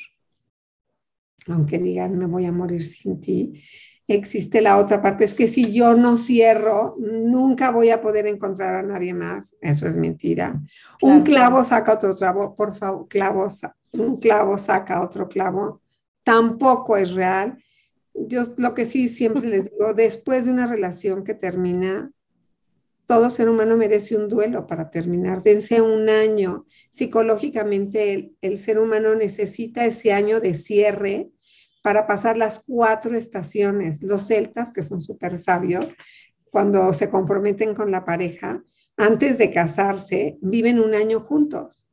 aunque 1.49 1.79
digan 1.79 2.17
me 2.17 2.27
voy 2.27 2.47
a 2.47 2.53
morir 2.53 2.87
sin 2.87 3.21
ti. 3.21 3.63
Existe 4.07 4.61
la 4.61 4.79
otra 4.79 5.01
parte, 5.01 5.25
es 5.25 5.35
que 5.35 5.47
si 5.47 5.73
yo 5.73 5.95
no 5.95 6.19
cierro, 6.19 6.97
nunca 6.99 7.71
voy 7.71 7.91
a 7.91 8.03
poder 8.03 8.27
encontrar 8.27 8.75
a 8.75 8.83
nadie 8.83 9.15
más. 9.15 9.57
Eso 9.61 9.87
es 9.87 9.97
mentira. 9.97 10.61
Un 11.01 11.23
clavo 11.23 11.63
saca 11.63 11.95
otro 11.95 12.17
clavo, 12.17 12.55
por 12.55 12.75
favor, 12.75 13.07
clavo, 13.07 13.47
un 13.93 14.17
clavo 14.19 14.59
saca 14.59 15.01
otro 15.03 15.29
clavo 15.29 15.81
tampoco 16.31 16.97
es 16.97 17.13
real. 17.13 17.59
Yo 18.15 18.43
lo 18.57 18.73
que 18.73 18.87
sí 18.87 19.09
siempre 19.09 19.49
les 19.49 19.69
digo, 19.69 19.95
después 19.97 20.45
de 20.45 20.53
una 20.53 20.69
relación 20.69 21.25
que 21.25 21.35
termina, 21.35 22.13
todo 23.07 23.31
ser 23.31 23.49
humano 23.49 23.77
merece 23.77 24.17
un 24.17 24.29
duelo 24.29 24.69
para 24.69 24.93
terminar. 24.93 25.43
Dense 25.43 25.81
un 25.81 26.09
año. 26.09 26.67
Psicológicamente 26.91 28.13
el, 28.13 28.37
el, 28.43 28.59
ser 28.59 28.79
humano 28.79 29.17
necesita 29.17 29.85
ese 29.85 30.13
año 30.13 30.39
de 30.41 30.55
cierre 30.55 31.33
para 31.83 32.07
pasar 32.07 32.37
las 32.37 32.61
cuatro 32.61 33.17
estaciones. 33.17 34.01
Los 34.05 34.29
celtas, 34.29 34.73
que 34.73 34.85
son 34.85 35.01
súper 35.01 35.37
sabios, 35.37 35.89
cuando 36.45 36.93
se 36.93 37.11
comprometen 37.11 37.75
con 37.75 37.91
la 37.91 38.05
pareja, 38.05 38.63
antes 38.97 39.37
de 39.39 39.51
casarse, 39.51 40.39
viven 40.41 40.79
un 40.79 40.95
año 40.95 41.19
juntos 41.21 41.90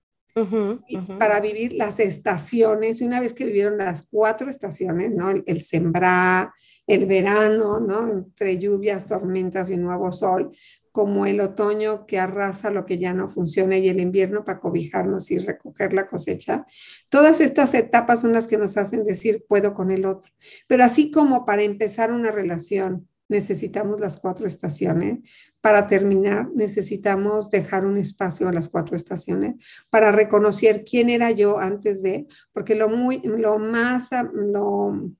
para 1.20 1.40
vivir 1.40 1.74
las 1.74 2.00
estaciones. 2.00 3.02
Y 3.02 3.06
una 3.06 3.20
vez 3.20 3.34
que 3.34 3.46
vivieron 3.46 3.78
las 3.78 4.08
cuatro 4.10 4.50
estaciones, 4.50 5.14
¿no? 5.14 5.30
El, 5.30 5.62
sembrar, 5.62 6.52
el 6.86 7.06
verano, 7.06 7.80
¿no? 7.80 8.10
Entre 8.10 8.58
lluvias, 8.58 9.06
tormentas 9.06 9.70
y 9.70 9.78
nuevo 9.78 10.12
sol, 10.12 10.52
como 10.92 11.26
el 11.26 11.42
otoño 11.42 12.06
que 12.06 12.20
arrasa 12.20 12.72
lo 12.72 12.86
que 12.86 12.98
ya 12.98 13.14
no 13.14 13.30
funciona 13.30 13.78
y 13.78 13.88
el 13.88 14.00
invierno 14.00 14.44
para 14.44 14.60
cobijarnos 14.60 15.30
y 15.30 15.38
recoger 15.38 15.94
la 15.94 16.08
cosecha. 16.08 16.66
Todas 17.10 17.40
estas 17.40 17.74
etapas 17.74 18.22
son 18.22 18.34
las 18.34 18.48
que 18.48 18.58
nos 18.58 18.78
hacen 18.78 19.04
decir 19.04 19.46
puedo 19.48 19.74
con 19.74 19.92
el 19.92 20.06
otro. 20.06 20.32
Pero 20.68 20.84
así 20.84 21.12
como 21.12 21.46
para 21.46 21.64
empezar 21.64 22.12
una 22.12 22.32
relación 22.32 23.08
necesitamos 23.30 24.00
las 24.00 24.18
cuatro 24.18 24.48
estaciones. 24.48 25.20
Para 25.62 25.88
terminar, 25.88 26.50
necesitamos 26.54 27.50
dejar 27.50 27.86
un 27.86 27.98
espacio 27.98 28.48
a 28.48 28.54
las 28.54 28.70
cuatro 28.70 28.96
estaciones 28.96 29.56
para 29.90 30.12
reconocer 30.12 30.84
quién 30.84 31.10
era 31.10 31.32
yo 31.32 31.60
antes 31.60 32.02
de, 32.02 32.28
porque 32.54 32.76
lo, 32.76 32.90
muy, 32.90 33.22
lo 33.24 33.60
más, 33.60 34.10
lo, 34.34 35.12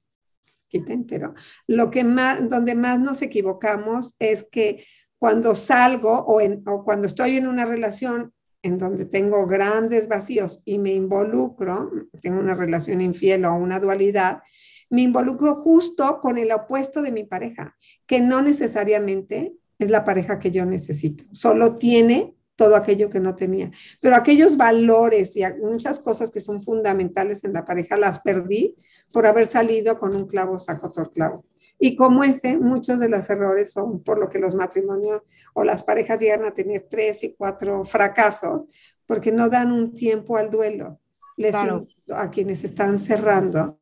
quiten, 0.68 1.06
pero 1.06 1.34
lo 1.68 1.90
que 1.90 2.04
más, 2.04 2.50
donde 2.50 2.76
más 2.76 3.00
nos 3.00 3.22
equivocamos 3.22 4.16
es 4.20 4.48
que 4.50 4.84
cuando 5.20 5.56
salgo 5.56 6.20
o, 6.20 6.42
en, 6.42 6.64
o 6.68 6.84
cuando 6.84 7.08
estoy 7.08 7.38
en 7.38 7.48
una 7.48 7.66
relación 7.66 8.34
en 8.62 8.78
donde 8.78 9.06
tengo 9.06 9.46
grandes 9.46 10.08
vacíos 10.08 10.62
y 10.66 10.78
me 10.78 10.92
involucro, 10.92 11.92
tengo 12.22 12.40
una 12.40 12.56
relación 12.56 13.02
infiel 13.02 13.46
o 13.46 13.56
una 13.56 13.80
dualidad, 13.80 14.42
me 14.90 15.02
involucro 15.02 15.56
justo 15.56 16.20
con 16.22 16.38
el 16.38 16.52
opuesto 16.52 17.02
de 17.02 17.12
mi 17.12 17.24
pareja, 17.24 17.76
que 18.06 18.22
no 18.22 18.42
necesariamente 18.42 19.54
es 19.80 19.90
la 19.90 20.04
pareja 20.04 20.40
que 20.40 20.52
yo 20.52 20.66
necesito, 20.66 21.26
solo 21.32 21.76
tiene 21.76 22.38
todo 22.58 22.76
aquello 22.76 23.10
que 23.10 23.20
no 23.20 23.36
tenía. 23.36 23.72
Pero 24.02 24.16
aquellos 24.16 24.58
valores 24.58 25.38
y 25.38 25.44
muchas 25.62 26.00
cosas 26.00 26.32
que 26.32 26.42
son 26.42 26.64
fundamentales 26.64 27.44
en 27.44 27.54
la 27.54 27.64
pareja 27.64 27.96
las 27.96 28.20
perdí 28.20 28.76
por 29.12 29.26
haber 29.26 29.48
salido 29.48 29.98
con 30.00 30.16
un 30.16 30.26
clavo 30.26 30.60
saco 30.60 30.88
otro 30.88 31.12
clavo. 31.12 31.46
Y 31.80 31.96
como 31.96 32.24
ese, 32.24 32.58
muchos 32.58 33.00
de 33.00 33.10
los 33.10 33.30
errores 33.30 33.72
son 33.72 34.04
por 34.04 34.18
lo 34.18 34.30
que 34.30 34.40
los 34.40 34.56
matrimonios 34.56 35.22
o 35.54 35.64
las 35.64 35.84
parejas 35.84 36.20
llegan 36.20 36.44
a 36.46 36.54
tener 36.54 36.88
tres 36.90 37.24
y 37.24 37.36
cuatro 37.36 37.86
fracasos, 37.86 38.66
porque 39.06 39.32
no 39.32 39.48
dan 39.50 39.72
un 39.72 39.94
tiempo 39.94 40.38
al 40.38 40.50
duelo. 40.50 41.00
Les 41.38 41.54
a 41.54 42.32
quienes 42.32 42.64
están 42.64 42.98
cerrando 42.98 43.80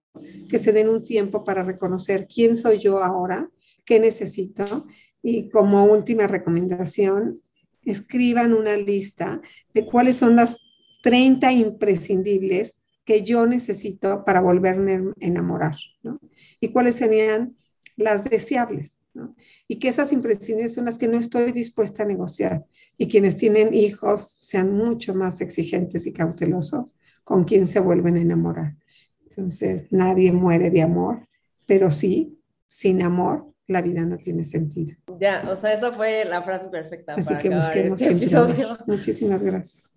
que 0.49 0.59
se 0.59 0.71
den 0.71 0.89
un 0.89 1.03
tiempo 1.03 1.43
para 1.43 1.63
reconocer 1.63 2.27
quién 2.27 2.55
soy 2.55 2.79
yo 2.79 3.03
ahora, 3.03 3.49
qué 3.85 3.99
necesito 3.99 4.85
y 5.27 5.49
como 5.49 5.85
última 5.85 6.27
recomendación, 6.27 7.41
escriban 7.83 8.53
una 8.53 8.77
lista 8.77 9.41
de 9.73 9.85
cuáles 9.85 10.17
son 10.17 10.35
las 10.35 10.57
30 11.01 11.51
imprescindibles 11.51 12.77
que 13.05 13.23
yo 13.23 13.47
necesito 13.47 14.23
para 14.23 14.41
volverme 14.41 14.95
a 14.95 15.01
enamorar. 15.19 15.75
Y 16.59 16.69
cuáles 16.69 16.95
serían 16.95 17.55
las 17.95 18.25
deseables. 18.25 19.01
Y 19.67 19.79
que 19.79 19.87
esas 19.87 20.11
imprescindibles 20.11 20.75
son 20.75 20.85
las 20.85 20.99
que 20.99 21.07
no 21.07 21.17
estoy 21.17 21.51
dispuesta 21.51 22.03
a 22.03 22.07
negociar. 22.07 22.65
Y 22.95 23.07
quienes 23.07 23.35
tienen 23.35 23.73
hijos 23.73 24.29
sean 24.29 24.71
mucho 24.73 25.15
más 25.15 25.41
exigentes 25.41 26.05
y 26.05 26.13
cautelosos 26.13 26.93
con 27.23 27.43
quien 27.43 27.65
se 27.65 27.79
vuelven 27.79 28.17
a 28.17 28.21
enamorar. 28.21 28.75
Entonces, 29.35 29.87
nadie 29.91 30.31
muere 30.31 30.69
de 30.69 30.81
amor, 30.81 31.27
pero 31.67 31.91
sí, 31.91 32.39
sin 32.67 33.03
amor, 33.03 33.53
la 33.67 33.81
vida 33.81 34.05
no 34.05 34.17
tiene 34.17 34.43
sentido. 34.43 34.95
Ya, 35.19 35.43
o 35.49 35.55
sea, 35.55 35.73
esa 35.73 35.91
fue 35.91 36.23
la 36.25 36.41
frase 36.41 36.67
perfecta 36.67 37.13
Así 37.13 37.25
para 37.25 37.39
que 37.39 37.49
busquemos 37.49 38.01
este 38.01 38.13
episodio. 38.13 38.77
Muchísimas 38.87 39.43
gracias. 39.43 39.91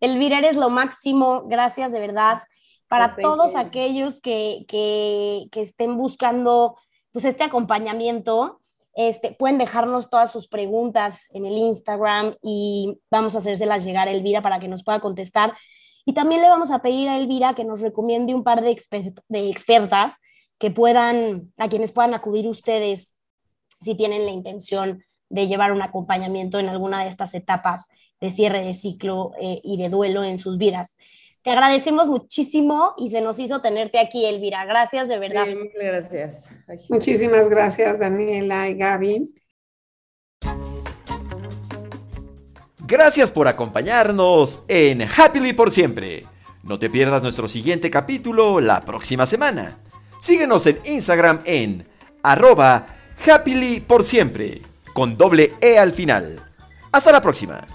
Elvira, 0.00 0.38
eres 0.38 0.56
lo 0.56 0.70
máximo. 0.70 1.44
Gracias 1.48 1.90
de 1.92 2.00
verdad. 2.00 2.38
Para 2.88 3.16
todos 3.16 3.56
aquellos 3.56 4.20
que, 4.20 4.64
que, 4.68 5.48
que, 5.50 5.62
estén 5.62 5.96
buscando 5.96 6.76
pues, 7.10 7.24
este 7.24 7.42
acompañamiento, 7.42 8.60
este, 8.94 9.32
pueden 9.32 9.58
dejarnos 9.58 10.08
todas 10.08 10.30
sus 10.30 10.46
preguntas 10.46 11.26
en 11.32 11.46
el 11.46 11.54
Instagram 11.54 12.36
y 12.42 13.00
vamos 13.10 13.34
a 13.34 13.38
hacérselas 13.38 13.84
llegar 13.84 14.06
a 14.06 14.12
Elvira 14.12 14.40
para 14.40 14.60
que 14.60 14.68
nos 14.68 14.84
pueda 14.84 15.00
contestar. 15.00 15.54
Y 16.06 16.14
también 16.14 16.40
le 16.40 16.48
vamos 16.48 16.70
a 16.70 16.80
pedir 16.80 17.08
a 17.08 17.18
Elvira 17.18 17.54
que 17.54 17.64
nos 17.64 17.80
recomiende 17.80 18.32
un 18.32 18.44
par 18.44 18.62
de, 18.62 18.76
de 19.28 19.50
expertas 19.50 20.14
que 20.58 20.70
puedan, 20.70 21.52
a 21.58 21.68
quienes 21.68 21.90
puedan 21.90 22.14
acudir 22.14 22.46
ustedes 22.46 23.16
si 23.80 23.96
tienen 23.96 24.24
la 24.24 24.30
intención 24.30 25.04
de 25.28 25.48
llevar 25.48 25.72
un 25.72 25.82
acompañamiento 25.82 26.60
en 26.60 26.68
alguna 26.68 27.02
de 27.02 27.10
estas 27.10 27.34
etapas 27.34 27.88
de 28.20 28.30
cierre 28.30 28.64
de 28.64 28.72
ciclo 28.72 29.32
eh, 29.40 29.60
y 29.62 29.76
de 29.76 29.88
duelo 29.88 30.22
en 30.24 30.38
sus 30.38 30.58
vidas. 30.58 30.96
Te 31.42 31.50
agradecemos 31.50 32.08
muchísimo 32.08 32.94
y 32.96 33.10
se 33.10 33.20
nos 33.20 33.38
hizo 33.38 33.60
tenerte 33.60 33.98
aquí, 33.98 34.26
Elvira. 34.26 34.64
Gracias 34.64 35.08
de 35.08 35.18
verdad. 35.18 35.46
gracias. 35.74 36.50
Muchísimas 36.88 37.48
gracias, 37.48 37.98
Daniela 37.98 38.68
y 38.68 38.74
Gaby. 38.74 39.34
Gracias 42.86 43.32
por 43.32 43.48
acompañarnos 43.48 44.60
en 44.68 45.02
Happily 45.02 45.52
por 45.52 45.72
siempre. 45.72 46.24
No 46.62 46.78
te 46.78 46.88
pierdas 46.88 47.20
nuestro 47.20 47.48
siguiente 47.48 47.90
capítulo 47.90 48.60
la 48.60 48.80
próxima 48.82 49.26
semana. 49.26 49.78
Síguenos 50.20 50.66
en 50.66 50.78
Instagram 50.84 51.40
en 51.44 51.88
arroba 52.22 52.86
happily 53.26 53.80
por 53.80 54.04
siempre, 54.04 54.62
con 54.92 55.16
doble 55.16 55.54
E 55.60 55.78
al 55.78 55.90
final. 55.90 56.44
Hasta 56.92 57.10
la 57.10 57.20
próxima. 57.20 57.66